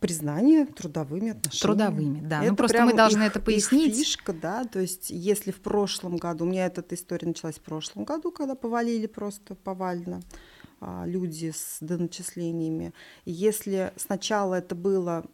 [0.00, 1.78] Признание трудовыми отношениями.
[1.78, 2.38] Трудовыми, да.
[2.38, 3.92] Ну, это ну просто мы должны их, это пояснить.
[3.92, 7.62] Их фишка, да, то есть если в прошлом году, у меня эта история началась в
[7.62, 10.22] прошлом году, когда повалили просто повально,
[10.80, 12.92] а, люди с доначислениями.
[13.24, 15.24] И если сначала это было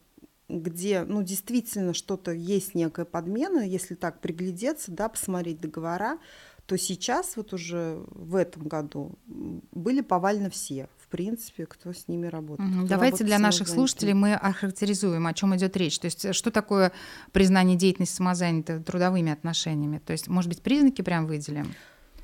[0.48, 6.18] где, ну, действительно что-то есть некая подмена, если так приглядеться, да, посмотреть договора,
[6.66, 12.26] то сейчас вот уже в этом году были повально все, в принципе, кто с ними
[12.26, 12.74] работает.
[12.74, 12.86] Угу.
[12.86, 15.98] Давайте для наших слушателей мы охарактеризуем, о чем идет речь.
[15.98, 16.92] То есть что такое
[17.32, 19.98] признание деятельности самозанятых трудовыми отношениями?
[19.98, 21.74] То есть, может быть, признаки прям выделим?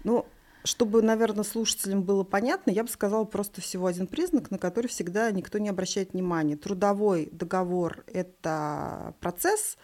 [0.04, 0.26] Ну,
[0.64, 5.30] чтобы, наверное, слушателям было понятно, я бы сказала просто всего один признак, на который всегда
[5.30, 6.56] никто не обращает внимания.
[6.56, 9.78] Трудовой договор– это процесс,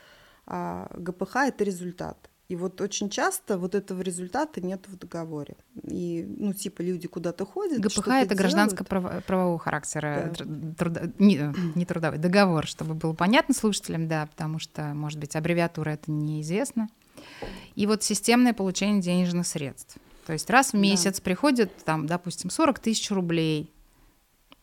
[0.46, 2.30] а ГПХ– это результат.
[2.48, 5.56] И вот очень часто вот этого результата нет в договоре.
[5.82, 7.80] И, ну, типа, люди куда-то ходят.
[7.80, 10.74] ГПХ это гражданско-правового характера, да.
[10.74, 15.90] труда, не, не трудовой, договор, чтобы было понятно слушателям, да, потому что, может быть, аббревиатура
[15.90, 16.88] это неизвестна.
[17.74, 19.96] И вот системное получение денежных средств.
[20.26, 21.22] То есть раз в месяц да.
[21.22, 23.72] приходит, там, допустим, 40 тысяч рублей.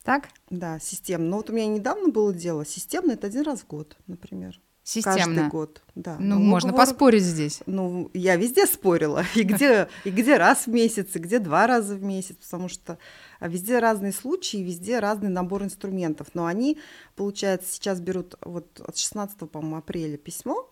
[0.03, 0.27] Так?
[0.49, 1.29] Да, системно.
[1.29, 2.65] Но вот у меня недавно было дело.
[2.65, 4.59] Системно это один раз в год, например.
[4.83, 5.15] Системно.
[5.17, 6.17] Каждый год, да.
[6.19, 7.61] Ну, Но можно уговор- поспорить здесь.
[7.65, 9.23] Ну, я везде спорила.
[9.35, 12.97] И где, и где раз в месяц, и где два раза в месяц, потому что
[13.39, 16.27] везде разные случаи, везде разный набор инструментов.
[16.33, 16.77] Но они,
[17.15, 20.69] получается, сейчас берут вот от 16, по-моему, апреля письмо,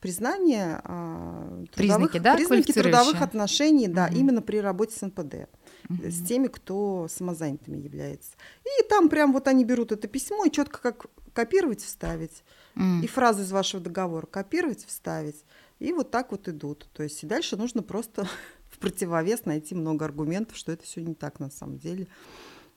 [0.00, 4.16] признание а, Признаки, трудовых, да, признаки трудовых отношений, да, Мгм.
[4.16, 5.48] именно при работе с НПД
[5.88, 6.10] Мгм.
[6.10, 8.32] с теми, кто самозанятыми является.
[8.64, 12.42] И там прям вот они берут это письмо и четко как копировать, вставить.
[12.76, 13.02] М.
[13.02, 15.44] И фразу из вашего договора копировать, вставить.
[15.78, 16.88] И вот так вот идут.
[16.92, 18.24] То есть и дальше нужно просто
[18.70, 22.06] в противовес найти много аргументов, что это все не так на самом деле.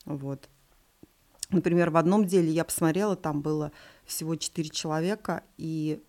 [0.05, 0.49] Вот.
[1.49, 3.71] Например, в одном деле я посмотрела, там было
[4.05, 6.01] всего четыре человека, и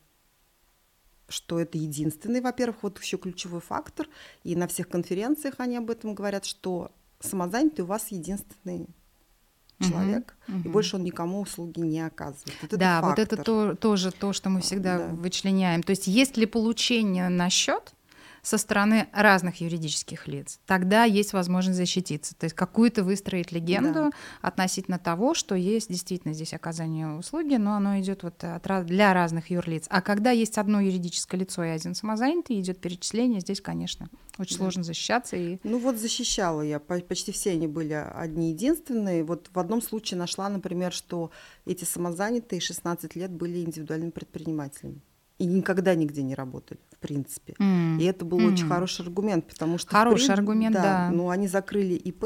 [1.33, 4.07] что это единственный, во-первых, вот еще ключевой фактор,
[4.45, 8.87] и на всех конференциях они об этом говорят, что самозанятый у вас единственный
[9.81, 10.73] человек, и мгм.
[10.73, 12.55] больше он никому услуги не оказывает.
[12.61, 15.09] Вот это да, вот это то, тоже то, что мы всегда Да.
[15.09, 15.83] вычленяем.
[15.83, 17.93] То есть есть ли получение на счет
[18.43, 22.35] со стороны разных юридических лиц, тогда есть возможность защититься.
[22.35, 28.01] То есть какую-то выстроить легенду относительно того, что есть действительно здесь оказание услуги, но оно
[28.01, 29.87] идет вот от, для разных юрлиц.
[29.89, 34.63] А когда есть одно юридическое лицо и один самозанятый, идет перечисление, здесь, конечно, очень Да.
[34.65, 35.37] сложно защищаться.
[35.37, 35.59] И...
[35.63, 39.23] Ну вот защищала я, по- почти все они были одни единственные.
[39.23, 41.31] Вот в одном случае нашла, например, что
[41.65, 45.01] эти самозанятые 16 лет были индивидуальными предпринимателями
[45.39, 47.55] и никогда нигде не работали, принципе.
[47.59, 48.53] М, И это был м.
[48.55, 49.91] очень хороший аргумент, потому что...
[49.91, 51.11] Хороший прин- аргумент, да.
[51.13, 52.25] Ну, они закрыли ИП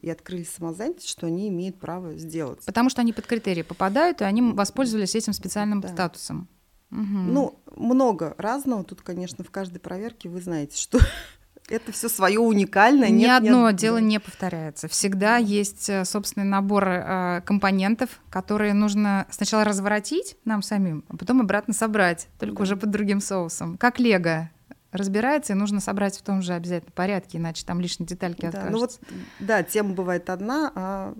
[0.00, 2.64] и открыли самозанятость, что они имеют право сделать.
[2.64, 5.88] Потому что они под критерии попадают, и они воспользовались этим специальным Да.
[5.88, 6.48] статусом.
[6.90, 7.34] Мгм.
[7.34, 8.84] Ну, много разного.
[8.84, 10.98] Тут, конечно, в каждой проверке вы знаете, что
[11.68, 13.10] это все свое уникальное.
[13.10, 13.72] Ни Нет, одно да.
[13.72, 14.88] дело не повторяется.
[14.88, 21.40] Всегда есть э, собственный набор э, компонентов, которые нужно сначала разворотить нам самим, а потом
[21.40, 22.62] обратно собрать, только Да.
[22.62, 23.76] уже под другим соусом.
[23.78, 24.50] Как лего
[24.92, 28.72] разбирается, и нужно собрать в том же обязательно порядке, иначе там лишние детальки Да, откажутся.
[28.72, 29.00] ну вот,
[29.38, 31.14] да, тема бывает одна, а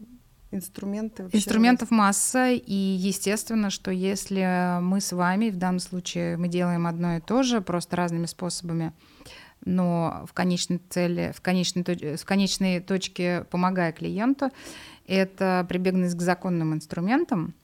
[0.51, 6.49] инструменты вообще Инструментов масса, и естественно, что если мы с вами, в данном случае мы
[6.49, 8.95] делаем одно и то же, просто разными способами,
[9.65, 14.51] но в конечной цели, в конечной, в конечной точке помогая клиенту,
[15.07, 17.55] это прибегнуть к законным инструментам,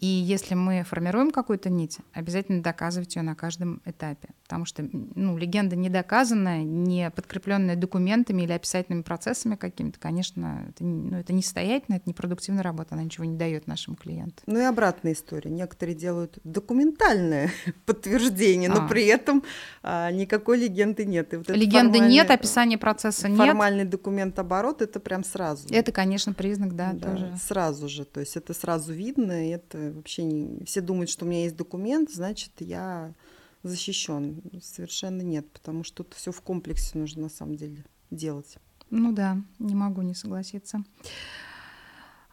[0.00, 4.30] и если мы формируем какую-то нить, обязательно доказывать ее на каждом этапе.
[4.44, 10.82] Потому что ну, легенда не доказанная, не подкрепленная документами или описательными процессами какими-то, конечно, это,
[10.84, 14.42] не- ну, это несостоятельно, это непродуктивная работа, она ничего не дает нашему клиенту.
[14.46, 15.50] Ну и обратная история.
[15.50, 17.50] Некоторые делают документальное
[17.86, 18.88] подтверждение, но А.
[18.88, 19.42] при этом
[19.82, 21.32] а, никакой легенды нет.
[21.34, 23.38] И вот Легенды нет, формальный- описания процесса нет.
[23.38, 25.68] Формальный документ оборот это прям сразу.
[25.70, 27.36] Это, конечно, признак, да, Да, тоже.
[27.46, 28.04] Сразу же.
[28.04, 30.64] То есть это сразу видно, и это вообще не...
[30.64, 33.14] Все думают, что у меня есть документ, значит, я
[33.62, 34.42] защищен.
[34.62, 38.56] Совершенно нет, потому что тут все в комплексе нужно на самом деле делать.
[38.90, 40.82] Ну да, не могу не согласиться.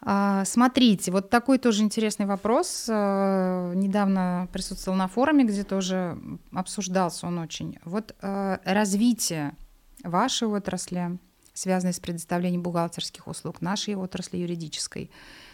[0.01, 2.85] А, Смотрите, вот такой тоже интересный вопрос.
[2.87, 6.17] Э, Недавно присутствовал на форуме, где тоже
[6.51, 7.77] обсуждался он очень.
[7.83, 9.55] Вот э, развитие
[10.03, 11.17] вашей отрасли,
[11.53, 15.09] связанное с предоставлением бухгалтерских услуг, нашей отрасли юридической,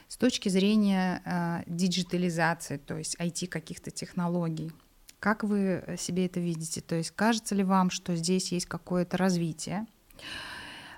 [0.08, 4.72] с точки зрения э, диджитализации, то есть IT каких-то технологий.
[5.20, 6.82] Как вы себе это видите?
[6.82, 9.86] То есть кажется ли вам, что здесь есть какое-то развитие?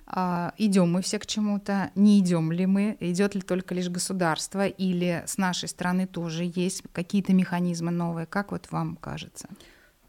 [0.08, 4.68] А, идем мы все к чему-то, не идем ли мы, идет ли только лишь государство,
[4.68, 9.50] или с нашей стороны тоже есть какие-то механизмы новые, как вот вам кажется?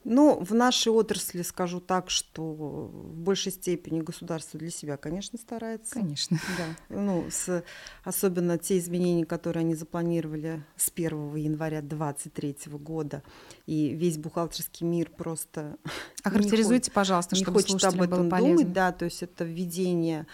[0.09, 5.95] Ну, в нашей отрасли скажу так, что в большей степени государство для себя, конечно, старается.
[5.95, 6.39] Конечно.
[6.57, 7.65] Да, ну, с,
[8.05, 13.25] особенно те изменения, которые они запланировали с 1 января 2023 года,
[13.67, 15.77] и весь бухгалтерский мир просто
[16.23, 18.57] Охарактеризуйте, пожалуйста, не чтобы хочет об было этом полезно.
[18.59, 20.29] думать, да, то есть это введение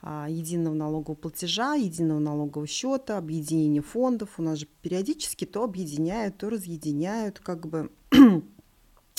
[0.00, 4.38] а, единого налогового платежа, единого налогового счета, объединение фондов.
[4.38, 8.16] У нас же периодически то объединяют, то разъединяют, как бы, а,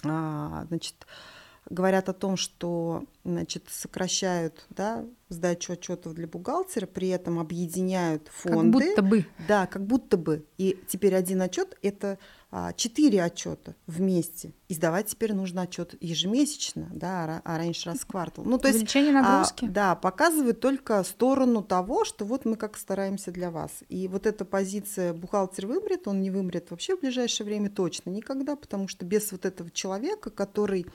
[0.02, 1.06] значит,
[1.70, 8.54] говорят о том, что значит, сокращают да, сдачу отчетов для бухгалтера, при этом объединяют Как
[8.54, 8.72] фонды.
[8.72, 9.26] будто бы.
[9.48, 10.46] Да, как будто бы.
[10.58, 12.18] И теперь один отчет это
[12.52, 14.54] а, четыре отчета вместе.
[14.70, 18.44] И сдавать теперь нужно отчет ежемесячно, да, а, а раньше раз в квартал.
[18.44, 19.66] Ну, то есть Увеличение а, нагрузки.
[19.66, 23.72] да, показывает только сторону того, что вот мы как стараемся для вас.
[23.90, 28.56] И вот эта позиция бухгалтер вымрет, он не вымрет вообще в ближайшее время точно никогда,
[28.56, 30.92] потому что без вот этого человека, который а,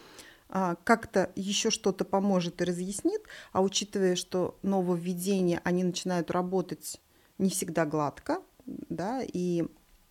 [0.84, 7.00] как-то еще что-то поможет и разъяснит, а учитывая, что нововведения, они начинают работать
[7.38, 9.64] не всегда гладко, да, и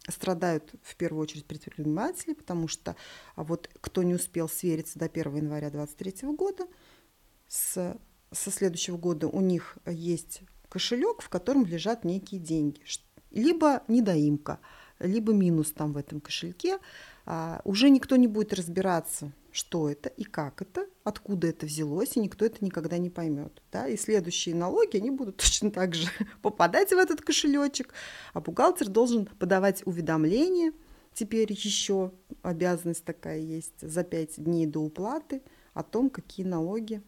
[0.10, 2.98] страдают в первую очередь предприниматели, потому что
[3.36, 6.68] а вот кто не успел свериться до 1 января 2023 года,
[7.48, 7.98] с,
[8.32, 12.82] со следующего года у них есть кошелек, в котором лежат некие деньги,
[13.32, 14.60] либо недоимка,
[15.00, 16.80] либо минус там в этом кошельке,
[17.26, 22.20] а, уже никто не будет разбираться, что это и как это, откуда это взялось, и
[22.20, 23.62] никто это никогда не поймет.
[23.72, 23.88] Да?
[23.88, 26.10] И следующие налоги, они будут точно так же
[26.42, 27.94] попадать в этот кошелечек,
[28.34, 30.74] а бухгалтер должен подавать уведомления,
[31.14, 35.44] теперь еще обязанность такая есть, за пять дней до уплаты
[35.76, 37.04] о том, какие налоги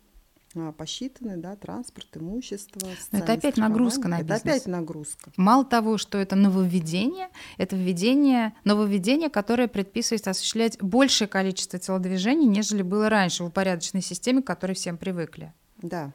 [0.78, 2.82] посчитаны, да, транспорт, имущество.
[3.12, 4.42] Но это опять нагрузка на бизнес.
[4.42, 5.32] Это опять нагрузка.
[5.38, 12.82] Мало того, что это нововведение, это введение, нововведение, которое предписывает осуществлять большее количество телодвижений, нежели
[12.82, 15.54] было раньше в упорядоченной системе, к которой всем привыкли.
[15.78, 16.14] Да,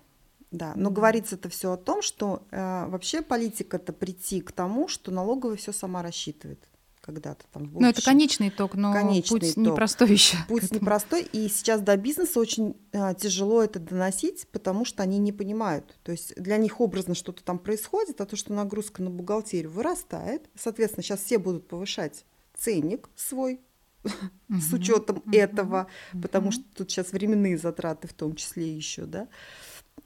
[0.50, 4.88] да, но говорится это все о том, что э, вообще политика это прийти к тому,
[4.88, 6.69] что налоговая все сама рассчитывает
[7.00, 7.70] когда-то там.
[7.72, 9.64] Ну, это конечный итог, но конечный путь итог.
[9.64, 10.36] непростой еще.
[10.48, 15.32] Путь непростой, и сейчас до бизнеса очень а, тяжело это доносить, потому что они не
[15.32, 15.98] понимают.
[16.02, 20.48] То есть для них образно что-то там происходит, а то, что нагрузка на бухгалтерию вырастает,
[20.54, 22.24] соответственно, сейчас все будут повышать
[22.54, 23.60] ценник свой
[24.48, 25.86] с учетом этого,
[26.22, 29.28] потому что тут сейчас временные затраты в том числе еще, да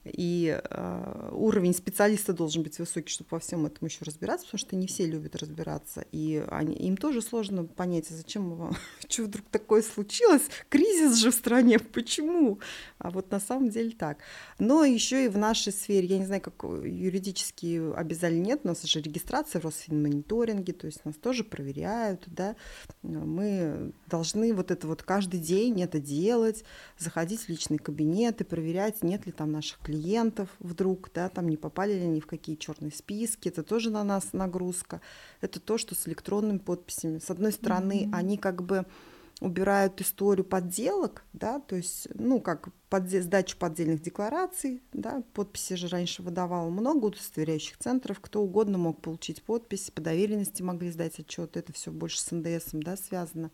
[0.04, 4.76] и э, уровень специалиста должен быть высокий, чтобы во всем этом еще разбираться, потому что
[4.76, 8.76] не все любят разбираться, и они, им тоже сложно понять, а зачем вам,
[9.08, 12.60] что вдруг такое случилось, кризис же в стране, почему?
[12.98, 14.18] А вот на самом деле так.
[14.58, 18.82] Но еще и в нашей сфере, я не знаю, как юридически обязали нет, у нас
[18.82, 22.56] же регистрация в Росфинмониторинге, то есть нас тоже проверяют, да,
[23.02, 26.64] мы должны вот это вот каждый день это делать,
[26.98, 31.56] заходить в личный кабинет и проверять, нет ли там наших клиентов вдруг, да, там не
[31.56, 35.00] попали ли они в какие черные списки, это тоже на нас нагрузка.
[35.40, 37.18] Это то, что с электронными подписями.
[37.18, 38.14] С одной стороны, mm-hmm.
[38.14, 38.86] они как бы
[39.40, 45.88] убирают историю подделок, да, то есть, ну, как подде- сдачу поддельных деклараций, да, подписи же
[45.88, 51.56] раньше выдавало много удостоверяющих центров, кто угодно мог получить подпись, по доверенности могли сдать отчет,
[51.56, 53.50] это все больше с НДС, да, связано.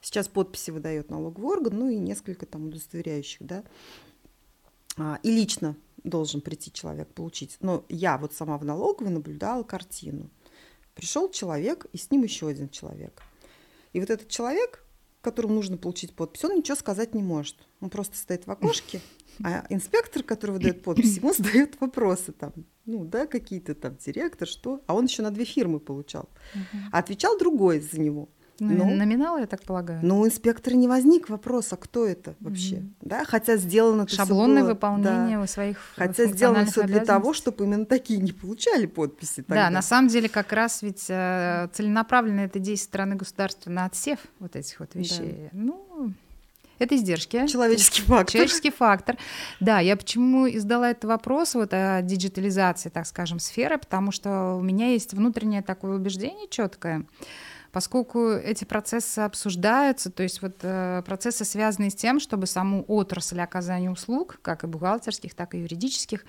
[0.00, 3.64] Сейчас подписи выдает налоговый орган, ну и несколько там удостоверяющих, да,
[5.22, 7.56] и лично должен прийти человек получить.
[7.60, 10.30] Но я вот сама в налоговой наблюдала картину.
[10.94, 13.22] Пришел человек, и с ним еще один человек.
[13.92, 14.84] И вот этот человек,
[15.20, 17.56] которому нужно получить подпись, он ничего сказать не может.
[17.80, 19.00] Он просто стоит в окошке,
[19.42, 22.52] а инспектор, который выдает подпись, ему задает вопросы там,
[22.84, 26.28] ну да, какие-то там директор, что, а он еще на две фирмы получал.
[26.90, 28.28] А отвечал другой за него.
[28.58, 30.00] Ну, ну, номинал, я так полагаю.
[30.02, 32.92] Ну, у инспектора не возник вопроса, кто это вообще, mm-hmm.
[33.00, 37.86] да, хотя сделано шаблонное было, выполнение да, своих хотя сделано все для того, чтобы именно
[37.86, 39.42] такие не получали подписи.
[39.42, 39.64] Тогда.
[39.66, 44.18] Да, на самом деле как раз ведь э, целенаправленно это действие стороны государства на отсев
[44.38, 45.48] вот этих вот вещей.
[45.52, 45.58] Да.
[45.58, 46.12] Ну,
[46.82, 47.46] это издержки.
[47.46, 48.32] Человеческий фактор.
[48.32, 49.16] Человеческий фактор.
[49.60, 54.54] Да, я почему и задала этот вопрос вот о диджитализации, так скажем, сферы, потому что
[54.54, 57.04] у меня есть внутреннее такое убеждение четкое,
[57.72, 63.40] поскольку эти процессы обсуждаются, то есть вот э, процессы, связанные с тем, чтобы саму отрасль
[63.40, 66.24] оказания услуг, как и бухгалтерских, так и юридических,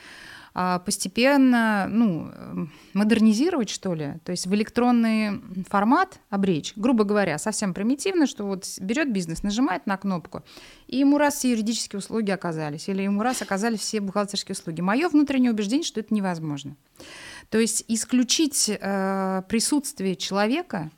[0.55, 7.37] э, постепенно ну, э, модернизировать, что ли, то есть в электронный формат обречь, грубо говоря,
[7.37, 10.43] совсем примитивно, что вот берет бизнес, нажимает на кнопку,
[10.87, 14.79] и ему раз все юридические услуги оказались, или ему раз оказались все бухгалтерские услуги.
[14.79, 16.77] Мое внутреннее убеждение, что это невозможно.
[17.49, 20.89] То есть исключить э, присутствие человека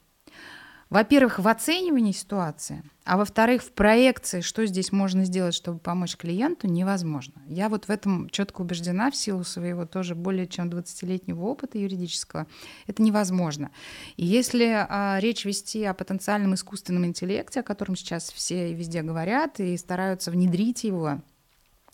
[0.96, 6.68] во-первых, в оценивании ситуации, а во-вторых, в проекции, что здесь можно сделать, чтобы помочь клиенту,
[6.68, 7.34] невозможно.
[7.48, 12.48] Я вот в этом четко убеждена в силу своего тоже более чем 20-летнего опыта юридического.
[12.88, 13.72] Это невозможно.
[14.16, 19.60] И если а, речь вести о потенциальном искусственном интеллекте, о котором сейчас все везде говорят
[19.60, 21.20] и стараются внедрить его,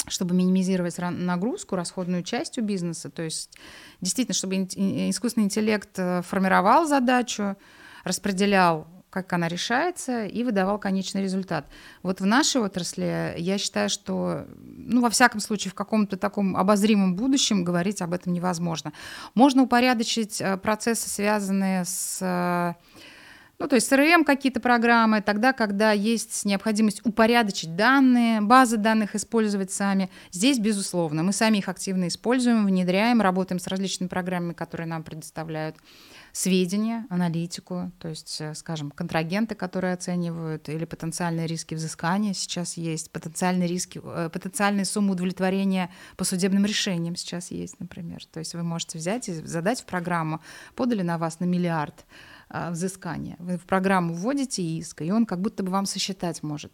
[0.09, 3.49] чтобы минимизировать нагрузку, расходную часть у бизнеса, то есть
[3.99, 7.57] действительно, чтобы искусственный интеллект э, формировал задачу,
[8.03, 11.67] распределял как она решается, и выдавал конечный результат.
[12.01, 17.15] Вот в нашей отрасли я считаю, что, ну, во всяком случае, в каком-то таком обозримом
[17.15, 18.93] будущем говорить об этом невозможно.
[19.35, 22.75] Можно упорядочить э, процессы, связанные с
[23.59, 29.71] Ну, то есть CRM какие-то программы, тогда, когда есть необходимость упорядочить данные, базы данных использовать
[29.71, 30.09] сами.
[30.31, 35.75] Здесь, безусловно, мы сами их активно используем, внедряем, работаем с различными программами, которые нам предоставляют
[36.33, 43.11] сведения, аналитику, то есть, э, скажем, контрагенты, которые оценивают, или потенциальные риски взыскания сейчас есть,
[43.11, 48.25] потенциальные риски, э, потенциальные суммы удовлетворения по судебным решениям сейчас есть, например.
[48.25, 50.41] То есть вы можете взять и задать в программу,
[50.75, 52.05] подали на вас на миллиард,
[52.53, 53.37] а, взыскания.
[53.39, 56.73] Вы в программу вводите иск, и он как будто бы вам сосчитать может.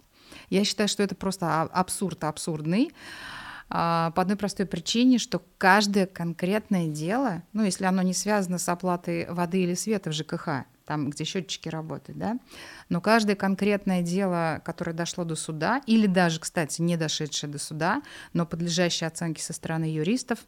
[0.49, 6.88] Я считаю, что это просто абсурд абсурдный а, по одной простой причине, что каждое конкретное
[6.88, 11.26] дело, ну, если оно не связано с оплатой воды или света в ЖКХ, там, где
[11.26, 12.39] счетчики работают, да,
[12.88, 18.01] но каждое конкретное дело, которое дошло до суда, или даже, кстати, не дошедшее до суда,
[18.32, 20.39] но подлежащее оценке со стороны юристов,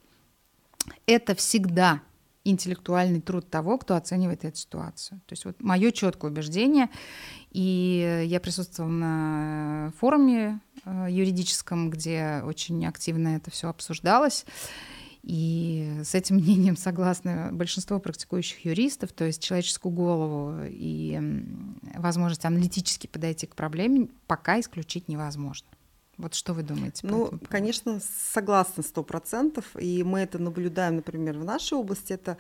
[1.06, 2.02] это всегда
[2.46, 5.20] интеллектуальный труд того, кто оценивает эту ситуацию.
[5.26, 6.90] То есть вот мое четкое убеждение,
[7.52, 14.46] и я присутствовала на форуме юридическом, где очень активно это все обсуждалось.
[15.24, 21.20] И с этим мнением согласны большинство практикующих юристов, то есть человеческую голову и
[21.96, 25.68] возможность аналитически подойти к проблеме пока исключить невозможно.
[26.18, 27.08] Вот что вы думаете?
[27.08, 28.02] Ну, конечно,
[28.34, 32.12] согласна сто процентов, и мы это наблюдаем, например, в нашей области.
[32.12, 32.38] Это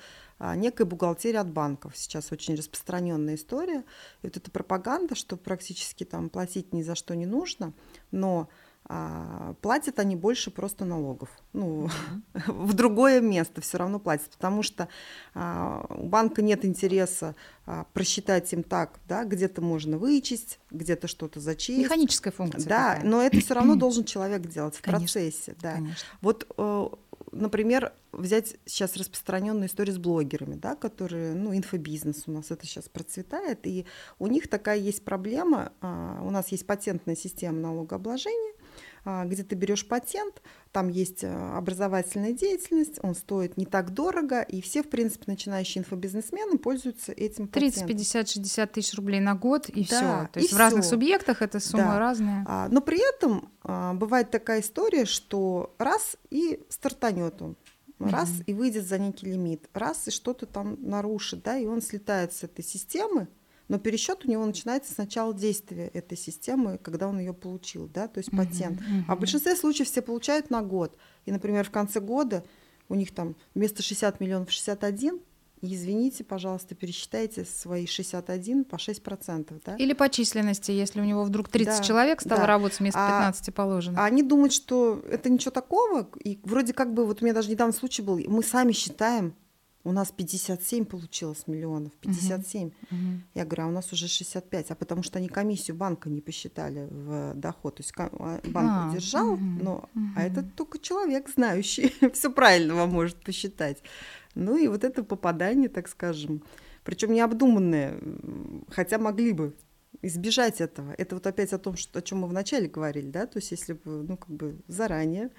[0.55, 1.95] некая бухгалтерия от банков.
[1.95, 3.83] Сейчас очень распространенная история.
[4.21, 7.73] И вот эта пропаганда, что практически там платить ни за что не нужно,
[8.11, 8.49] но
[8.91, 11.29] а, платят они больше просто налогов.
[11.53, 11.89] Ну,
[12.47, 14.89] в другое место все равно платят, потому что
[15.35, 17.35] а, у банка нет интереса
[17.67, 21.83] а, просчитать им так, да, где-то можно вычесть, где-то что-то зачесть.
[21.83, 22.67] Механическая функция.
[22.67, 23.09] Да, такая.
[23.09, 25.55] но это все равно должен человек делать в конечно, процессе.
[25.61, 25.73] Да.
[25.73, 26.07] Конечно.
[26.21, 26.87] Вот э,
[27.31, 32.89] например, взять сейчас распространенную историю с блогерами, да, которые, ну, инфобизнес у нас это сейчас
[32.89, 33.85] процветает, и
[34.17, 38.58] у них такая есть проблема, у нас есть патентная система налогообложения, а,
[39.05, 40.41] где ты берешь патент,
[40.71, 45.81] там есть э, образовательная деятельность, он стоит не так дорого, и все, в принципе, начинающие
[45.81, 50.29] инфобизнесмены пользуются этим 30, 50, 60 тысяч рублей на год, и да, все.
[50.33, 50.57] То есть в всё.
[50.57, 51.99] разных субъектах эта сумма да.
[51.99, 52.45] разная.
[52.47, 57.55] А, но при этом а, бывает такая история, что раз и стартанет он,
[57.99, 58.43] раз mm-hmm.
[58.45, 62.43] и выйдет за некий лимит, раз и что-то там нарушит, да, и он слетает с
[62.43, 63.27] этой системы,
[63.69, 68.07] но пересчет у него начинается с начала действия этой системы, когда он ее получил, да,
[68.07, 68.81] то есть патент.
[68.81, 69.03] Uh-huh, uh-huh.
[69.07, 70.97] А в большинстве случаев все получают на год.
[71.25, 72.43] И, например, в конце года
[72.89, 75.21] у них там вместо 60 миллионов 61,
[75.61, 79.61] и извините, пожалуйста, пересчитайте свои 61 по 6%.
[79.65, 79.75] Да?
[79.75, 82.47] Или по численности, если у него вдруг 30 да, человек стало да.
[82.47, 84.01] работать вместо 15 а, положено.
[84.01, 87.51] А они думают, что это ничего такого, и вроде как бы, вот у меня даже
[87.51, 89.35] недавно случай был, мы сами считаем,
[89.83, 92.67] у нас 57 получилось миллионов, 57.
[92.67, 92.73] Uh-huh.
[92.91, 93.19] Uh-huh.
[93.33, 96.87] Я говорю, а у нас уже 65, а потому что они комиссию банка не посчитали
[96.91, 97.75] в доход.
[97.75, 99.63] То есть а, банк а, удержал, uh-huh.
[99.63, 100.07] но uh-huh.
[100.17, 103.81] а это только человек знающий, все правильно вам может посчитать.
[104.35, 106.43] Ну и вот это попадание, так скажем,
[106.83, 107.99] причем необдуманное,
[108.69, 109.55] хотя могли бы
[110.01, 110.93] избежать этого.
[110.97, 113.73] Это вот опять о том, что, о чем мы вначале говорили, да, то есть если
[113.73, 115.29] бы, ну, как бы заранее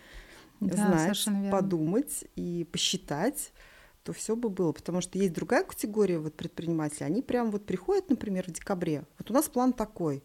[0.60, 3.52] да, знать, подумать и посчитать,
[4.02, 4.72] то все бы было.
[4.72, 7.06] Потому что есть другая категория вот предпринимателей.
[7.06, 9.04] Они прям вот приходят, например, в декабре.
[9.18, 10.22] Вот у нас план такой.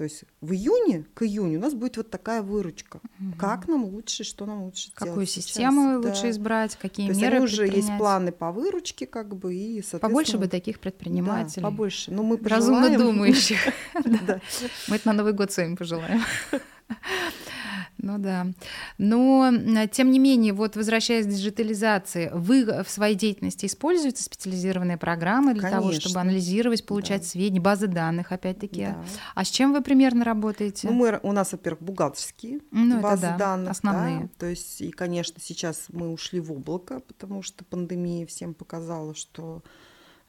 [0.00, 3.02] То есть в июне, к июню у нас будет вот такая выручка.
[3.18, 3.38] Угу.
[3.38, 6.04] Как нам лучше, что нам лучше Какую систему сейчас?
[6.06, 6.30] лучше да.
[6.30, 10.00] избрать, какие То меры есть уже есть планы по выручке, как бы, и, соответственно...
[10.00, 11.62] Побольше бы таких предпринимателей.
[11.62, 12.12] Да, побольше.
[12.12, 12.82] Ну, мы пожелаем...
[12.82, 13.58] Разумно думающих.
[14.88, 16.22] Мы это на Новый год своим пожелаем.
[18.02, 18.46] Ну да.
[18.98, 19.52] Но,
[19.90, 25.62] тем не менее, вот возвращаясь к диджитализации, вы в своей деятельности используете специализированные программы для
[25.62, 25.80] Конечно.
[25.80, 27.28] того, чтобы анализировать, получать да.
[27.28, 28.86] сведения, базы данных, опять-таки.
[28.86, 29.04] Да.
[29.34, 30.88] А с чем вы примерно работаете?
[30.88, 33.70] Ну, мы, у нас, во-первых, бухгалтерские ну, базы да, данных.
[33.72, 34.20] Основные.
[34.20, 39.14] Да, то есть, и, конечно, сейчас мы ушли в облако, потому что пандемия всем показала,
[39.14, 39.62] что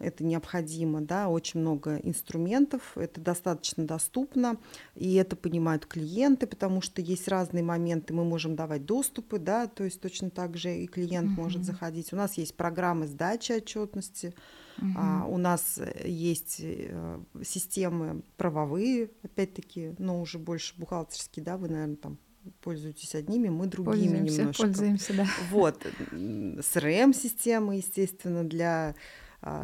[0.01, 4.57] это необходимо, да, очень много инструментов, это достаточно доступно,
[4.95, 9.83] и это понимают клиенты, потому что есть разные моменты, мы можем давать доступы, да, то
[9.83, 11.41] есть точно так же и клиент uh-huh.
[11.41, 12.11] может заходить.
[12.13, 14.33] У нас есть программы сдачи отчетности,
[14.77, 14.93] uh-huh.
[14.97, 21.95] а, у нас есть э, системы правовые, опять-таки, но уже больше бухгалтерские, да, вы, наверное,
[21.97, 22.17] там
[22.61, 24.63] пользуетесь одними, мы другими пользуемся, немножко.
[24.63, 25.27] Пользуемся, да.
[25.51, 25.85] Вот.
[26.11, 28.95] CRM-система, естественно, для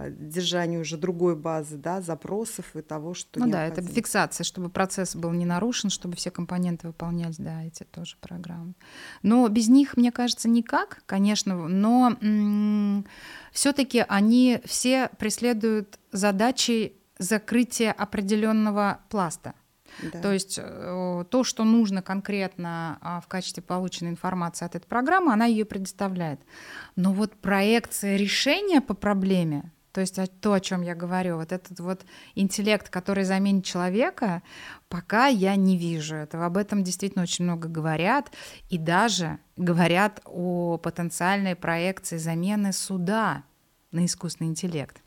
[0.10, 5.16] держанию уже другой базы, да, запросов и того, что Ну да, это фиксация, чтобы процесс
[5.16, 8.74] был не нарушен, чтобы все компоненты выполнять, да, эти тоже программы.
[9.22, 13.06] Но без них, мне кажется, никак, конечно, но м-
[13.52, 19.54] все-таки они все преследуют задачи закрытие определенного пласта.
[20.02, 20.22] Да.
[20.22, 25.34] То есть э, то, что нужно конкретно а, в качестве полученной информации от этой программы,
[25.34, 26.40] она ее предоставляет.
[26.96, 31.80] Но вот проекция решения по проблеме, то есть то, о чем я говорю, вот этот
[31.80, 34.44] вот интеллект, который заменит человека,
[34.90, 36.46] пока я не вижу этого.
[36.46, 38.32] Об этом действительно очень много говорят,
[38.70, 43.44] и даже говорят о потенциальной проекции замены суда
[43.92, 45.02] на искусственный интеллект.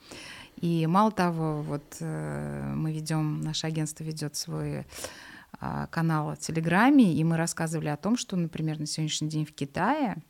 [0.61, 4.85] И мало того, вот э, мы ведем, наше агентство ведет свой
[5.61, 9.53] э, канал в Телеграме, и мы рассказывали о том, что, например, на сегодняшний день в
[9.53, 10.23] Китае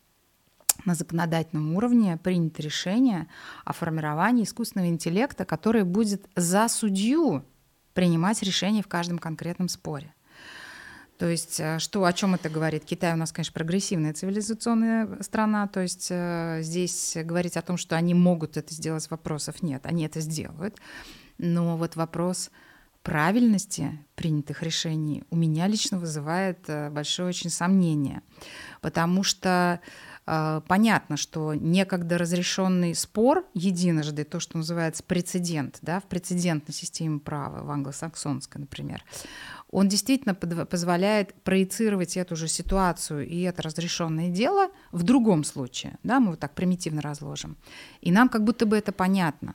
[0.85, 3.27] на законодательном уровне принято решение
[3.65, 7.45] о формировании искусственного интеллекта, который будет за судью
[7.93, 10.15] принимать решения в каждом конкретном споре.
[11.21, 12.87] То есть э, что, о чем это говорит?
[12.87, 17.95] Китай у нас, конечно, прогрессивная цивилизационная страна, то есть э, здесь говорить о том, что
[17.95, 20.79] они могут это сделать, вопросов нет, они это сделают.
[21.37, 22.51] Но вот вопрос
[23.03, 28.23] правильности принятых решений у меня лично вызывает э, большое очень сомнение,
[28.81, 29.81] потому что
[30.69, 37.65] понятно, что некогда разрешенный спор единожды, то, что называется прецедент, да, в прецедентной системе права,
[37.65, 39.03] в англосаксонской, например,
[39.71, 45.99] он действительно позволяет проецировать эту же ситуацию и это разрешенное дело в другом случае.
[46.03, 47.57] Да, мы вот так примитивно разложим.
[48.01, 49.55] И нам как будто бы это понятно.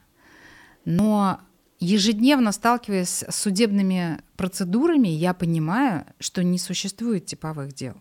[0.86, 1.42] Но
[1.80, 7.96] ежедневно сталкиваясь с судебными процедурами, я понимаю, что не существует типовых дел.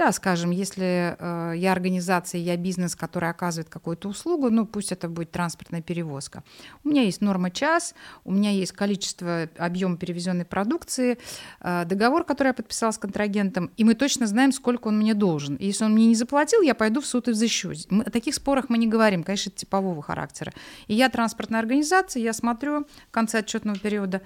[0.00, 5.10] Да, скажем, если э, я организация, я бизнес, который оказывает какую-то услугу, ну пусть это
[5.10, 6.42] будет транспортная перевозка.
[6.82, 7.94] У меня есть норма час,
[8.24, 11.18] у меня есть количество, объем перевезенной продукции,
[11.60, 15.56] э, договор, который я подписала с контрагентом, и мы точно знаем, сколько он мне должен.
[15.56, 17.74] И если он мне не заплатил, я пойду в суд и взыщу.
[17.90, 20.54] Мы, о таких спорах мы не говорим, конечно, это типового характера.
[20.86, 24.22] И я транспортная организация, я смотрю в конце отчетного периода,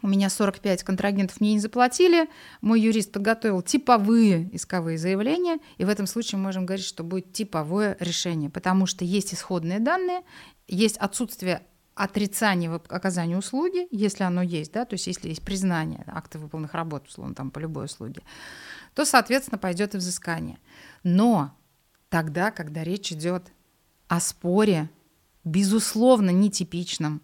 [0.00, 2.28] у меня 45 контрагентов мне не заплатили,
[2.60, 7.32] мой юрист подготовил типовые исковые заявления, и в этом случае мы можем говорить, что будет
[7.32, 10.22] типовое решение, потому что есть исходные данные,
[10.68, 11.62] есть отсутствие
[11.94, 16.74] отрицания в оказании услуги, если оно есть, да, то есть если есть признание акта выполненных
[16.74, 18.22] работ, условно, там по любой услуге,
[18.94, 20.58] то, соответственно, пойдет и взыскание.
[21.02, 21.56] Но
[22.08, 23.52] тогда, когда речь идет
[24.08, 24.90] о споре,
[25.44, 27.20] безусловно, нетипичном,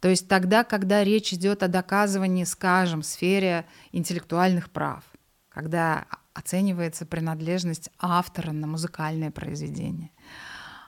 [0.00, 5.04] то есть тогда, когда речь идет о доказывании, скажем, в сфере интеллектуальных прав,
[5.50, 10.10] когда оценивается принадлежность автора на музыкальное произведение,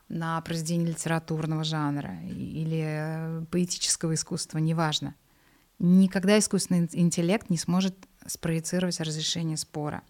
[0.09, 5.15] на произведение литературного жанра или поэтического искусства, неважно.
[5.79, 7.97] Никогда искусственный интеллект не сможет
[8.27, 10.03] спроецировать разрешение спора.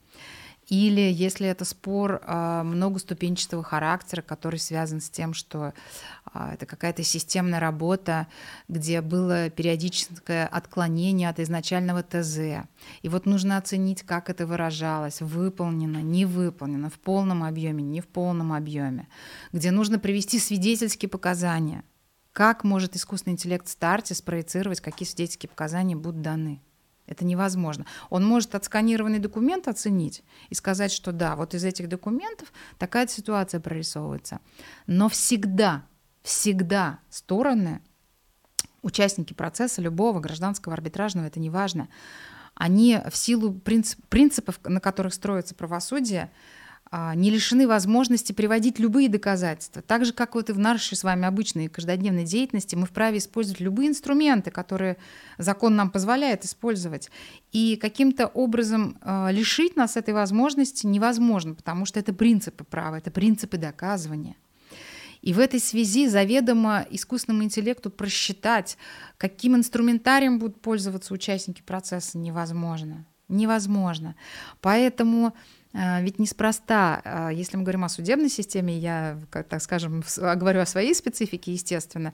[0.73, 5.75] Или если это спор э, многоступенчатого характера, который связан с тем, что
[6.33, 8.27] э, это какая-то системная работа,
[8.68, 12.66] где было периодическое отклонение от изначального ТЗ.
[13.03, 18.09] И вот нужно оценить, как это выражалось, выполнено, не выполнено, в полном объеме, не в
[18.09, 19.09] полном объеме,
[19.53, 21.85] где нужно привести свидетельские показания.
[22.33, 26.62] Как может искусственный интеллект в старте спроецировать, какие свидетельские показания будут даны?
[27.07, 27.84] Это невозможно.
[28.11, 33.61] Он может отсканированный документ оценить и сказать, что да, вот из этих документов такая ситуация
[33.61, 34.40] прорисовывается.
[34.86, 35.84] Но всегда,
[36.22, 37.82] всегда стороны,
[38.82, 41.88] участники процесса любого гражданского арбитражного, это неважно,
[42.55, 46.30] они в силу принцип, принципов, на которых строится правосудие,
[46.93, 49.80] не лишены возможности приводить любые доказательства.
[49.80, 53.61] Так же, как вот и в нашей с вами обычной каждодневной деятельности, мы вправе использовать
[53.61, 54.99] любые инструменты, которые
[55.38, 57.11] закон нам позволяет использовать.
[57.51, 63.11] И каким-то образом а, лишить нас этой возможности невозможно, потому что это принципы права, это
[63.11, 64.36] принципы доказывания.
[65.22, 68.76] И в этой связи заведомо искусственному интеллекту просчитать,
[69.16, 73.07] каким инструментарием будут пользоваться участники процесса, невозможно.
[73.28, 74.14] Невозможно.
[74.61, 75.32] Поэтому а,
[75.73, 80.95] ведь неспроста, а, если мы говорим о судебной системе, я, так скажем, говорю о своей
[80.95, 82.12] специфике, естественно,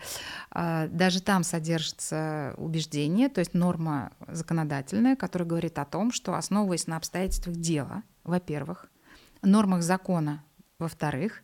[0.51, 6.87] а, даже там содержится убеждение, то есть норма законодательная, которая говорит о том, что основываясь
[6.87, 8.89] на обстоятельствах дела, во-первых,
[9.43, 10.45] нормах закона,
[10.79, 11.43] во-вторых,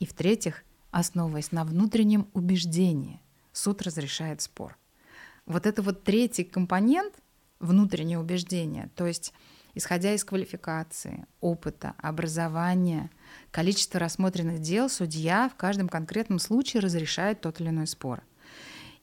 [0.00, 4.76] и в-третьих, основываясь на внутреннем убеждении, суд разрешает спор.
[5.46, 7.14] Вот это вот третий компонент,
[7.58, 9.32] внутреннее убеждение, то есть
[9.74, 13.10] Исходя из квалификации, опыта, образования,
[13.50, 18.22] количества рассмотренных дел, судья в каждом конкретном случае разрешает тот или иной спор.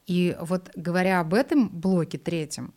[0.08, 2.74] И вот говоря об этом блоке третьем,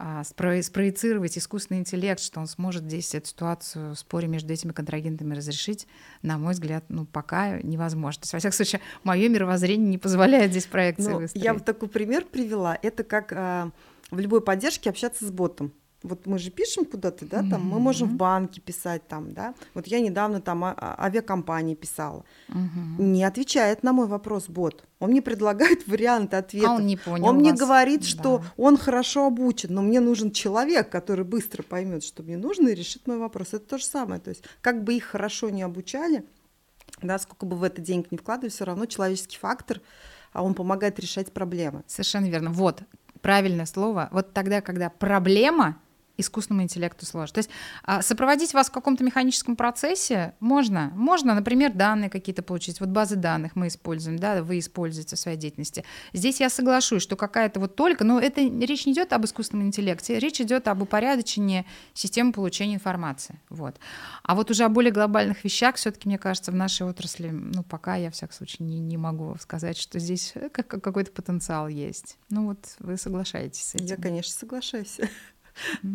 [0.00, 5.34] а, спроецировать искусственный интеллект, что он сможет здесь эту ситуацию в споре между этими контрагентами
[5.34, 5.88] разрешить,
[6.22, 8.20] на мой взгляд, ну, пока невозможно.
[8.20, 11.44] То есть, во всяком случае, мое мировоззрение не позволяет здесь проекции ну, выстроить.
[11.44, 12.78] Я вот такой пример привела.
[12.80, 13.72] Это как а,
[14.12, 15.72] в любой поддержке общаться с ботом.
[16.04, 17.58] Вот мы же пишем куда-то, да, там, mm-hmm.
[17.58, 19.54] мы можем в банке писать там, да.
[19.74, 22.24] Вот я недавно там авиакомпании писала.
[22.48, 23.02] Mm-hmm.
[23.02, 24.84] Не отвечает на мой вопрос бот.
[25.00, 26.70] Он мне предлагает варианты ответа.
[26.70, 27.42] А он не понял Он вас.
[27.42, 28.44] мне говорит, что да.
[28.56, 33.08] он хорошо обучен, но мне нужен человек, который быстро поймет, что мне нужно, и решит
[33.08, 33.48] мой вопрос.
[33.54, 34.20] Это то же самое.
[34.20, 36.24] То есть, как бы их хорошо не обучали,
[37.02, 39.80] да, сколько бы в это денег не вкладывали, все равно человеческий фактор,
[40.32, 41.82] а он помогает решать проблемы.
[41.88, 42.50] Совершенно верно.
[42.50, 42.82] Вот
[43.20, 44.08] правильное слово.
[44.12, 45.76] Вот тогда, когда проблема
[46.18, 47.34] искусственному интеллекту сложно.
[47.34, 47.50] То есть
[47.84, 50.92] а, сопроводить вас в каком-то механическом процессе можно.
[50.94, 52.80] Можно, например, данные какие-то получить.
[52.80, 55.84] Вот базы данных мы используем, да, вы используете в своей деятельности.
[56.12, 60.18] Здесь я соглашусь, что какая-то вот только, но это речь не идет об искусственном интеллекте,
[60.18, 61.64] речь идет об упорядочении
[61.94, 63.40] системы получения информации.
[63.48, 63.76] Вот.
[64.24, 67.94] А вот уже о более глобальных вещах все-таки, мне кажется, в нашей отрасли, ну, пока
[67.96, 72.18] я, в всяком случае, не, не могу сказать, что здесь какой-то потенциал есть.
[72.30, 73.86] Ну вот вы соглашаетесь с этим.
[73.86, 74.98] Я, конечно, соглашаюсь.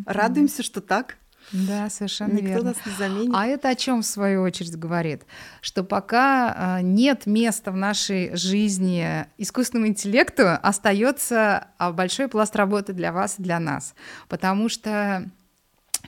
[0.06, 1.18] Радуемся, что так.
[1.52, 2.64] Да, совершенно Никто верно.
[2.70, 3.32] нас не заменит.
[3.36, 5.24] А это о чем в свою очередь говорит?
[5.62, 12.94] Что пока а, нет места в нашей жизни искусственному интеллекту, остается а, большой пласт работы
[12.94, 13.94] для вас и для нас.
[14.30, 15.30] Потому что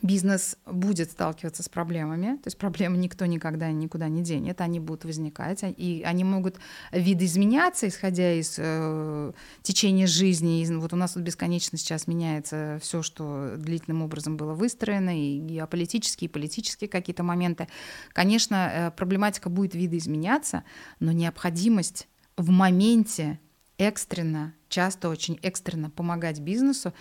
[0.01, 5.05] бизнес будет сталкиваться с проблемами, то есть проблемы никто никогда никуда не денет, они будут
[5.05, 6.57] возникать, а, и они могут
[6.91, 9.31] видоизменяться, исходя из э,
[9.61, 10.61] течения жизни.
[10.61, 15.39] И вот у нас тут бесконечно сейчас меняется все, что длительным образом было выстроено, и
[15.39, 17.67] геополитические, и политические какие-то моменты.
[18.13, 20.63] Конечно, э, проблематика будет видоизменяться,
[20.99, 23.39] но необходимость в моменте
[23.77, 26.93] экстренно, часто очень экстренно помогать бизнесу,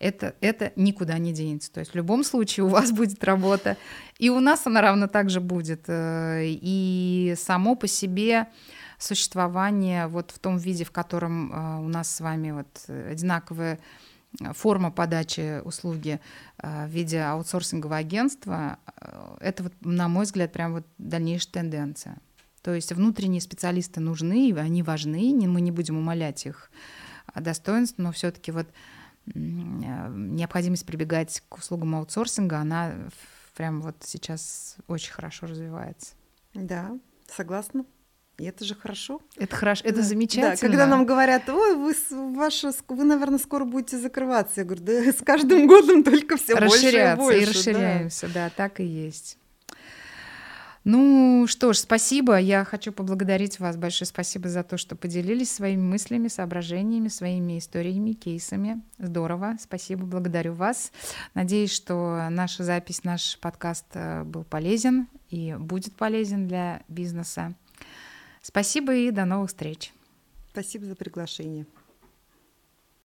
[0.00, 1.70] это, это никуда не денется.
[1.70, 3.76] То есть в любом случае у вас будет работа,
[4.18, 5.84] и у нас она равно так же будет.
[5.86, 8.48] Э, и само по себе
[8.98, 13.78] существование вот в том виде, в котором э, у нас с вами вот одинаковая
[14.52, 16.18] форма подачи услуги
[16.58, 18.78] э, в виде аутсорсингового агентства,
[19.40, 22.18] это, вот, на мой взгляд, прям вот дальнейшая тенденция.
[22.62, 26.70] То есть внутренние специалисты нужны, они важны, мы не будем умолять их
[27.34, 28.99] достоинств, но все-таки вот Э,
[29.34, 32.94] необходимость прибегать к услугам аутсорсинга, она
[33.56, 36.14] прям вот сейчас очень хорошо развивается.
[36.54, 37.84] Да, согласна.
[38.40, 39.20] И это же хорошо.
[39.36, 40.02] Это хорошо, это да.
[40.02, 40.52] замечательно.
[40.52, 41.94] Да, когда нам говорят, ой, вы,
[42.34, 44.62] ваша, вы, наверное, скоро будете закрываться.
[44.62, 47.42] Я говорю, да с каждым годом только все больше и больше.
[47.42, 48.46] и расширяемся, да.
[48.46, 49.36] да, так и есть.
[50.84, 52.38] Ну что ж, спасибо.
[52.38, 53.76] Я хочу поблагодарить вас.
[53.76, 58.80] Большое спасибо за то, что поделились своими мыслями, соображениями, своими историями, кейсами.
[58.98, 59.56] Здорово.
[59.60, 60.90] Спасибо, благодарю вас.
[61.34, 67.54] Надеюсь, что наша запись, наш подкаст э, был полезен и будет полезен для бизнеса.
[68.40, 69.92] Спасибо и до новых встреч.
[70.52, 71.66] Спасибо за приглашение.